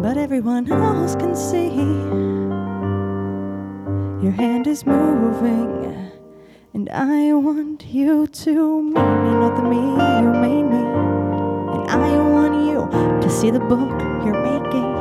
but 0.00 0.16
everyone 0.16 0.72
else 0.72 1.14
can 1.14 1.36
see. 1.36 1.68
Your 4.24 4.32
hand 4.32 4.66
is 4.66 4.86
moving, 4.86 6.14
and 6.72 6.88
I 6.88 7.34
want 7.34 7.84
you 7.84 8.26
to 8.26 8.82
meet 8.82 8.94
me, 8.94 9.30
not 9.36 9.56
the 9.56 9.64
me 9.64 9.76
you 9.76 10.32
made 10.40 10.62
me. 10.62 10.82
And 11.74 11.90
I 11.90 12.16
want 12.16 12.54
you 12.66 12.88
to 13.20 13.28
see 13.28 13.50
the 13.50 13.60
book 13.60 14.00
you're 14.24 14.42
making, 14.42 14.96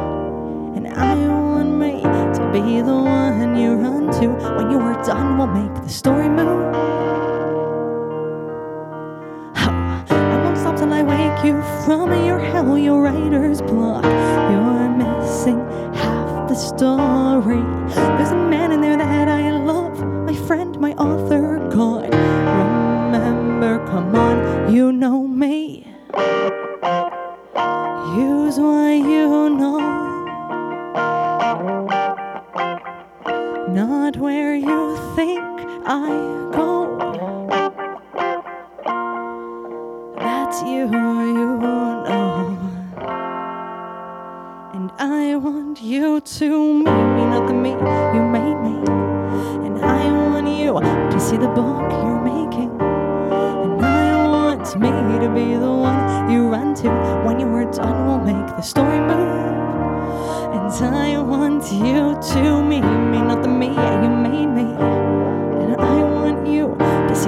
and 0.75 0.89
I 0.89 1.15
want 1.25 1.71
me 1.71 2.01
to 2.01 2.49
be 2.51 2.81
the 2.81 2.93
one 2.93 3.55
you 3.55 3.75
run 3.75 4.11
to 4.19 4.27
when 4.57 4.71
you 4.71 4.79
are 4.81 5.01
done. 5.05 5.37
We'll 5.37 5.47
make 5.47 5.73
the 5.83 5.87
story 5.87 6.27
move. 6.27 6.68
You 11.45 11.61
from 11.85 12.09
your 12.25 12.39
hell, 12.39 12.77
your 12.77 13.01
writer's 13.01 13.61
block. 13.61 14.03
You're 14.03 14.89
missing 14.89 15.59
half 15.93 16.49
the 16.49 16.55
story. 16.55 17.61
There's 18.17 18.31
a 18.31 18.35
man 18.35 18.71
in 18.71 18.81
there 18.81 18.97
that 18.97 19.27
I 19.27 19.51
love, 19.51 19.99
my 20.25 20.35
friend, 20.47 20.79
my 20.79 20.93
author, 20.93 21.28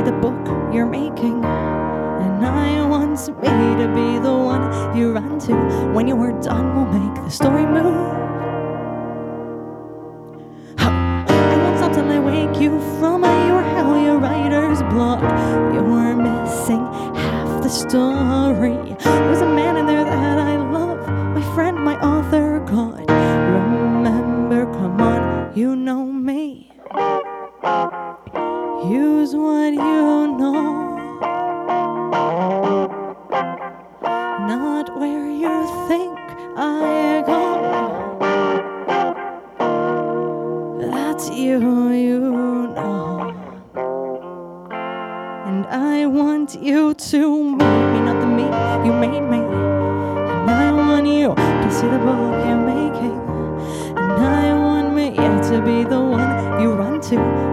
see 0.02 0.10
the 0.10 0.18
book 0.18 0.74
you're 0.74 0.86
making. 0.86 1.44
And 1.44 2.46
I 2.46 2.86
want 2.88 3.12
me 3.12 3.84
to 3.84 3.88
be 3.94 4.20
the 4.20 4.34
one 4.34 4.98
you 4.98 5.14
run 5.14 5.40
to. 5.40 5.54
When 5.94 6.08
you 6.08 6.16
are 6.22 6.32
done, 6.42 6.76
we'll 6.76 7.00
make 7.00 7.24
the 7.24 7.30
story 7.30 7.66
move. 7.66 8.18
Huh. 10.78 10.90
I 11.28 11.76
stop 11.78 11.94
till 11.94 12.10
I 12.10 12.20
wake 12.20 12.62
you 12.62 12.80
from 13.00 13.24
your 13.24 13.62
hell, 13.62 13.98
your 14.02 14.18
writer's 14.18 14.82
block. 14.94 15.22
You're 15.74 16.16
missing 16.16 16.84
half 17.16 17.64
the 17.64 17.70
story. 17.70 18.96
There's 19.00 19.42
a 19.42 19.46
man 19.46 19.78
in 19.78 19.86
there 19.86 19.91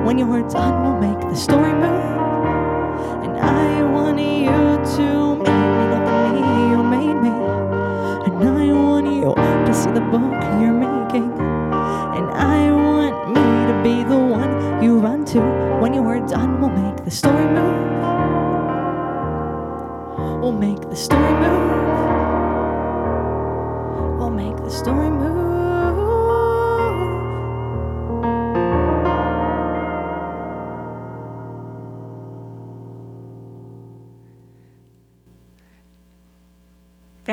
When 0.08 0.16
you're 0.16 0.48
done, 0.48 0.74
we'll 0.82 1.12
make 1.12 1.20
the 1.20 1.36
story 1.36 1.70
move. 1.70 1.84
And 3.24 3.36
I 3.36 3.82
want 3.92 4.18
you 4.18 4.48
to 4.96 5.36
meet 5.36 5.52
me, 5.76 5.84
not 5.92 6.02
the 6.08 6.32
me 6.32 6.40
you 6.70 6.82
made 6.82 7.18
me. 7.20 7.34
And 8.24 8.42
I 8.42 8.72
want 8.72 9.06
you 9.06 9.34
to 9.34 9.74
see 9.74 9.90
the 9.90 10.00
book 10.00 10.32
you're 10.62 10.72
making. 10.72 11.30
And 12.16 12.26
I 12.32 12.72
want 12.72 13.16
me 13.34 13.44
to 13.68 13.74
be 13.84 14.02
the 14.02 14.16
one 14.16 14.82
you 14.82 14.98
run 14.98 15.26
to. 15.26 15.40
When 15.78 15.92
you 15.92 16.02
are 16.04 16.26
done, 16.26 16.58
we'll 16.58 16.70
make 16.70 17.04
the 17.04 17.10
story 17.10 17.44
move. 17.44 17.76
We'll 20.40 20.52
make 20.52 20.88
the 20.88 20.96
story 20.96 21.34
move. 21.44 21.68
We'll 24.18 24.30
make 24.30 24.56
the 24.56 24.70
story 24.70 25.10
move. 25.10 25.27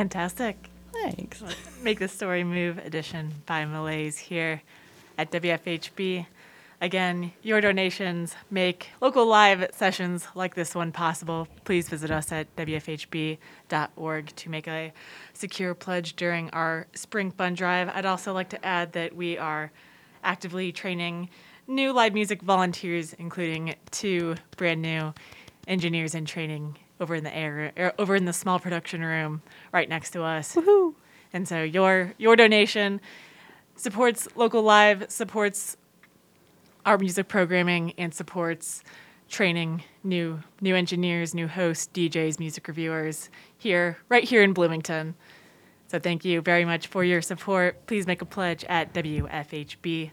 Fantastic. 0.05 0.69
Thanks. 0.93 1.41
Make 1.81 1.97
the 1.97 2.07
Story 2.07 2.43
Move 2.43 2.77
edition 2.77 3.33
by 3.47 3.65
Millaze 3.65 4.19
here 4.19 4.61
at 5.17 5.31
WFHB. 5.31 6.27
Again, 6.79 7.31
your 7.41 7.59
donations 7.59 8.35
make 8.51 8.89
local 9.01 9.25
live 9.25 9.67
sessions 9.73 10.27
like 10.35 10.53
this 10.53 10.75
one 10.75 10.91
possible. 10.91 11.47
Please 11.63 11.89
visit 11.89 12.11
us 12.11 12.31
at 12.31 12.55
WFHB.org 12.55 14.27
to 14.27 14.49
make 14.51 14.67
a 14.67 14.93
secure 15.33 15.73
pledge 15.73 16.15
during 16.15 16.51
our 16.51 16.85
spring 16.93 17.31
fund 17.31 17.57
drive. 17.57 17.89
I'd 17.89 18.05
also 18.05 18.31
like 18.31 18.49
to 18.49 18.63
add 18.63 18.93
that 18.93 19.15
we 19.15 19.39
are 19.39 19.71
actively 20.23 20.71
training 20.71 21.29
new 21.65 21.91
live 21.91 22.13
music 22.13 22.43
volunteers, 22.43 23.13
including 23.13 23.73
two 23.89 24.35
brand 24.55 24.83
new 24.83 25.15
engineers 25.67 26.13
in 26.13 26.25
training 26.25 26.77
over 26.99 27.15
in 27.15 27.23
the 27.23 27.36
air, 27.36 27.71
er, 27.77 27.93
over 27.99 28.15
in 28.15 28.25
the 28.25 28.34
small 28.34 28.60
production 28.60 29.03
room 29.03 29.41
right 29.71 29.89
next 29.89 30.12
to 30.12 30.23
us. 30.23 30.55
Woohoo. 30.55 30.95
And 31.34 31.47
so 31.47 31.63
your 31.63 32.13
your 32.17 32.36
donation 32.36 33.01
supports 33.75 34.27
local 34.36 34.62
live, 34.62 35.05
supports 35.10 35.77
our 36.86 36.97
music 36.97 37.27
programming, 37.27 37.93
and 37.97 38.13
supports 38.13 38.84
training 39.27 39.84
new 40.03 40.41
new 40.62 40.75
engineers, 40.75 41.34
new 41.34 41.47
hosts, 41.47 41.89
DJs, 41.93 42.39
music 42.39 42.67
reviewers 42.67 43.29
here 43.58 43.97
right 44.08 44.23
here 44.23 44.43
in 44.43 44.53
Bloomington. 44.53 45.15
So 45.88 45.99
thank 45.99 46.25
you 46.25 46.41
very 46.41 46.65
much 46.65 46.88
for 46.88 47.03
your 47.03 47.21
support. 47.21 47.86
Please 47.86 48.08
make 48.08 48.21
a 48.21 48.25
pledge 48.25 48.63
at 48.65 48.93
wfhb.org. 48.93 50.10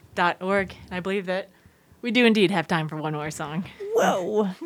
And 0.85 0.95
I 0.95 1.01
believe 1.01 1.27
that 1.27 1.49
we 2.03 2.11
do 2.11 2.27
indeed 2.27 2.51
have 2.51 2.69
time 2.69 2.89
for 2.89 2.97
one 2.97 3.15
more 3.15 3.31
song. 3.31 3.65
Whoa. 3.95 4.51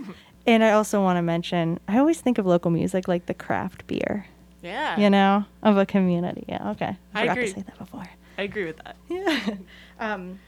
And 0.47 0.63
I 0.63 0.71
also 0.71 1.03
want 1.03 1.17
to 1.17 1.23
mention, 1.23 1.81
I 1.89 1.99
always 1.99 2.21
think 2.21 2.39
of 2.39 2.47
local 2.47 2.71
music 2.71 3.09
like 3.09 3.27
the 3.27 3.35
craft 3.35 3.87
beer, 3.87 4.27
Yeah. 4.63 4.99
you 4.99 5.11
know, 5.11 5.45
of 5.63 5.77
a 5.77 5.85
community. 5.85 6.45
Yeah, 6.49 6.71
okay. 6.71 6.97
I 7.15 7.21
forgot 7.23 7.37
agree. 7.39 7.49
to 7.49 7.55
say 7.55 7.63
that 7.63 7.79
before. 7.79 8.05
I 8.39 8.43
agree 8.43 8.65
with 8.65 8.77
that. 8.79 8.97
Yeah. 9.09 9.57
um, 9.99 10.39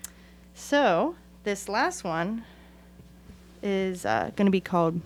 so 0.55 1.17
this 1.45 1.69
last 1.69 2.05
one 2.05 2.45
is 3.63 4.05
uh, 4.07 4.31
going 4.37 4.47
to 4.47 4.53
be 4.53 4.61
called 4.61 5.01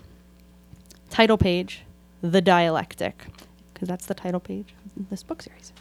title 1.09 1.39
page, 1.39 1.83
the 2.21 2.41
dialectic, 2.43 3.25
because 3.73 3.89
that's 3.89 4.07
the 4.07 4.15
title 4.15 4.41
page 4.41 4.75
of 4.99 5.09
this 5.09 5.23
book 5.23 5.43
series. 5.43 5.73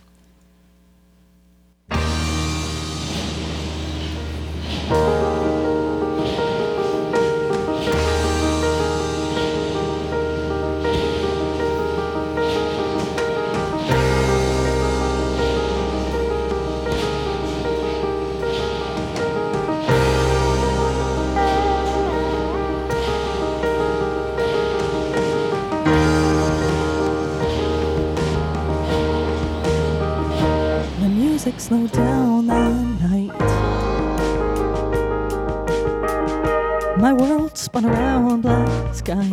Slowed 31.71 31.91
down 31.93 32.47
that 32.47 32.85
night. 32.99 33.31
My 36.97 37.13
world 37.13 37.57
spun 37.57 37.85
around 37.85 38.41
black 38.41 38.93
sky. 38.93 39.29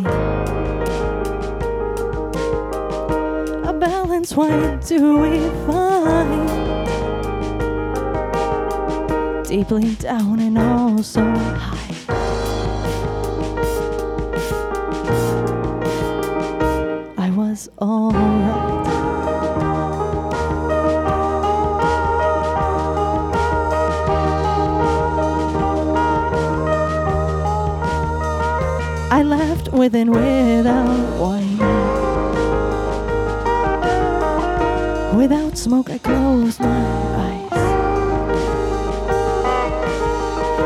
A 3.67 3.73
balance, 3.73 4.33
why 4.37 4.77
do 4.87 5.17
we 5.17 5.49
find? 5.67 6.47
Deeply 9.45 9.95
down 9.95 10.39
and 10.39 10.57
also 10.57 11.21
high. 11.21 11.78
I 29.11 29.23
laughed 29.23 29.69
with 29.73 29.95
and 29.95 30.11
without 30.11 31.19
wine. 31.19 31.57
Without 35.17 35.57
smoke, 35.57 35.89
I 35.89 35.97
closed 35.97 36.59
my 36.59 36.67
eyes. 37.25 37.51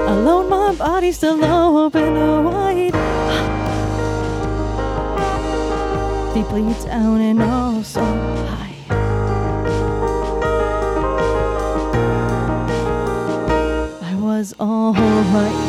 Alone, 0.10 0.50
my 0.50 0.76
body 0.76 1.14
still 1.14 1.42
open 1.44 2.44
wide. 2.44 2.92
Deeply 6.34 6.64
down 6.86 7.22
and 7.22 7.42
also 7.42 8.04
high. 8.04 8.76
I 14.02 14.16
was 14.20 14.54
alright. 14.60 15.56
I 15.56 15.63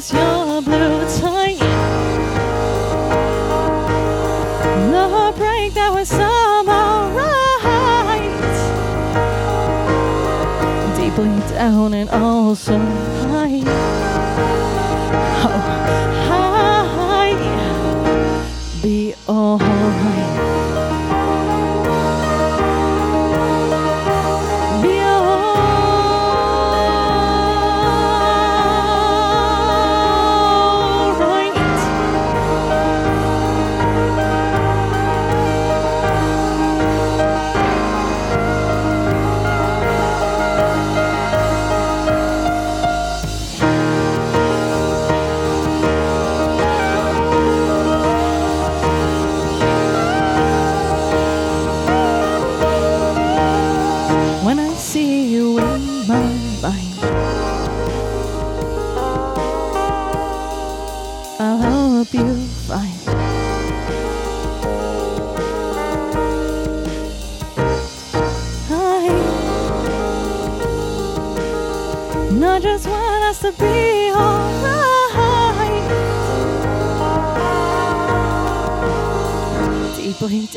little 0.00 0.54
your 0.54 0.62
blue 0.62 1.04
tie. 1.20 1.54
The 4.90 5.34
break 5.36 5.74
that 5.74 5.92
was 5.92 6.08
somehow 6.08 7.10
right. 7.12 8.40
Deeply 10.96 11.40
down 11.54 11.94
and 11.94 12.08
also 12.10 12.78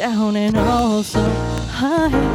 down 0.04 0.36
and 0.36 0.58
also 0.58 1.22
high. 1.70 2.33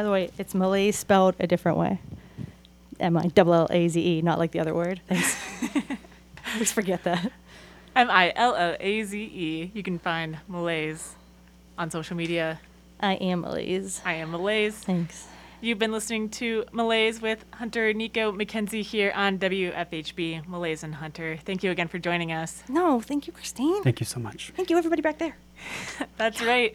By 0.00 0.04
the 0.04 0.10
way, 0.10 0.30
it's 0.38 0.54
Malay 0.54 0.92
spelled 0.92 1.34
a 1.38 1.46
different 1.46 1.76
way. 1.76 2.00
M 3.00 3.18
I 3.18 3.26
double 3.26 3.52
L 3.52 3.68
A 3.70 3.86
Z 3.86 4.00
E, 4.00 4.22
not 4.22 4.38
like 4.38 4.50
the 4.50 4.58
other 4.58 4.74
word. 4.74 5.02
Thanks. 5.08 5.36
I 5.74 6.54
always 6.54 6.72
forget 6.72 7.04
that. 7.04 7.30
M 7.94 8.08
I 8.08 8.32
L 8.34 8.56
L 8.56 8.76
A 8.80 9.02
Z 9.02 9.18
E. 9.22 9.70
You 9.74 9.82
can 9.82 9.98
find 9.98 10.38
Millaze 10.50 11.16
on 11.76 11.90
social 11.90 12.16
media. 12.16 12.60
I 12.98 13.16
am 13.16 13.42
Millaze. 13.42 14.00
I 14.06 14.14
am 14.14 14.32
Millaze. 14.32 14.72
Thanks. 14.72 15.28
You've 15.60 15.78
been 15.78 15.92
listening 15.92 16.30
to 16.30 16.64
Millaze 16.72 17.20
with 17.20 17.44
Hunter 17.52 17.92
Nico 17.92 18.32
McKenzie 18.32 18.82
here 18.82 19.12
on 19.14 19.38
WFHB 19.38 20.46
Millaze 20.46 20.82
and 20.82 20.94
Hunter. 20.94 21.36
Thank 21.44 21.62
you 21.62 21.70
again 21.70 21.88
for 21.88 21.98
joining 21.98 22.32
us. 22.32 22.62
No, 22.70 23.02
thank 23.02 23.26
you, 23.26 23.34
Christine. 23.34 23.82
Thank 23.82 24.00
you 24.00 24.06
so 24.06 24.18
much. 24.18 24.50
Thank 24.56 24.70
you, 24.70 24.78
everybody 24.78 25.02
back 25.02 25.18
there. 25.18 25.36
That's 26.16 26.40
right. 26.40 26.74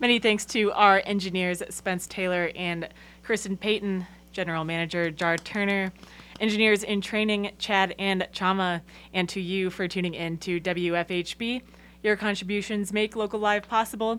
Many 0.00 0.18
thanks 0.18 0.46
to 0.46 0.72
our 0.72 1.02
engineers, 1.04 1.62
Spence 1.68 2.06
Taylor 2.06 2.50
and 2.56 2.88
Kirsten 3.22 3.58
Payton, 3.58 4.06
General 4.32 4.64
Manager 4.64 5.10
Jar 5.10 5.36
Turner, 5.36 5.92
engineers 6.40 6.82
in 6.82 7.02
training 7.02 7.50
Chad 7.58 7.94
and 7.98 8.26
Chama, 8.32 8.80
and 9.12 9.28
to 9.28 9.42
you 9.42 9.68
for 9.68 9.86
tuning 9.86 10.14
in 10.14 10.38
to 10.38 10.58
WFHB. 10.58 11.60
Your 12.02 12.16
contributions 12.16 12.94
make 12.94 13.14
Local 13.14 13.38
Live 13.38 13.68
possible. 13.68 14.18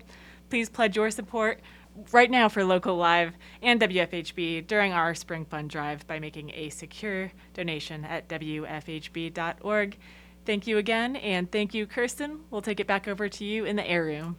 Please 0.50 0.70
pledge 0.70 0.94
your 0.94 1.10
support 1.10 1.58
right 2.12 2.30
now 2.30 2.48
for 2.48 2.64
Local 2.64 2.96
Live 2.96 3.32
and 3.60 3.80
WFHB 3.80 4.68
during 4.68 4.92
our 4.92 5.16
Spring 5.16 5.44
Fund 5.44 5.68
Drive 5.68 6.06
by 6.06 6.20
making 6.20 6.52
a 6.54 6.68
secure 6.70 7.32
donation 7.54 8.04
at 8.04 8.28
WFHB.org. 8.28 9.98
Thank 10.46 10.68
you 10.68 10.78
again, 10.78 11.16
and 11.16 11.50
thank 11.50 11.74
you, 11.74 11.88
Kirsten. 11.88 12.42
We'll 12.52 12.62
take 12.62 12.78
it 12.78 12.86
back 12.86 13.08
over 13.08 13.28
to 13.28 13.44
you 13.44 13.64
in 13.64 13.74
the 13.74 13.90
air 13.90 14.04
room. 14.04 14.36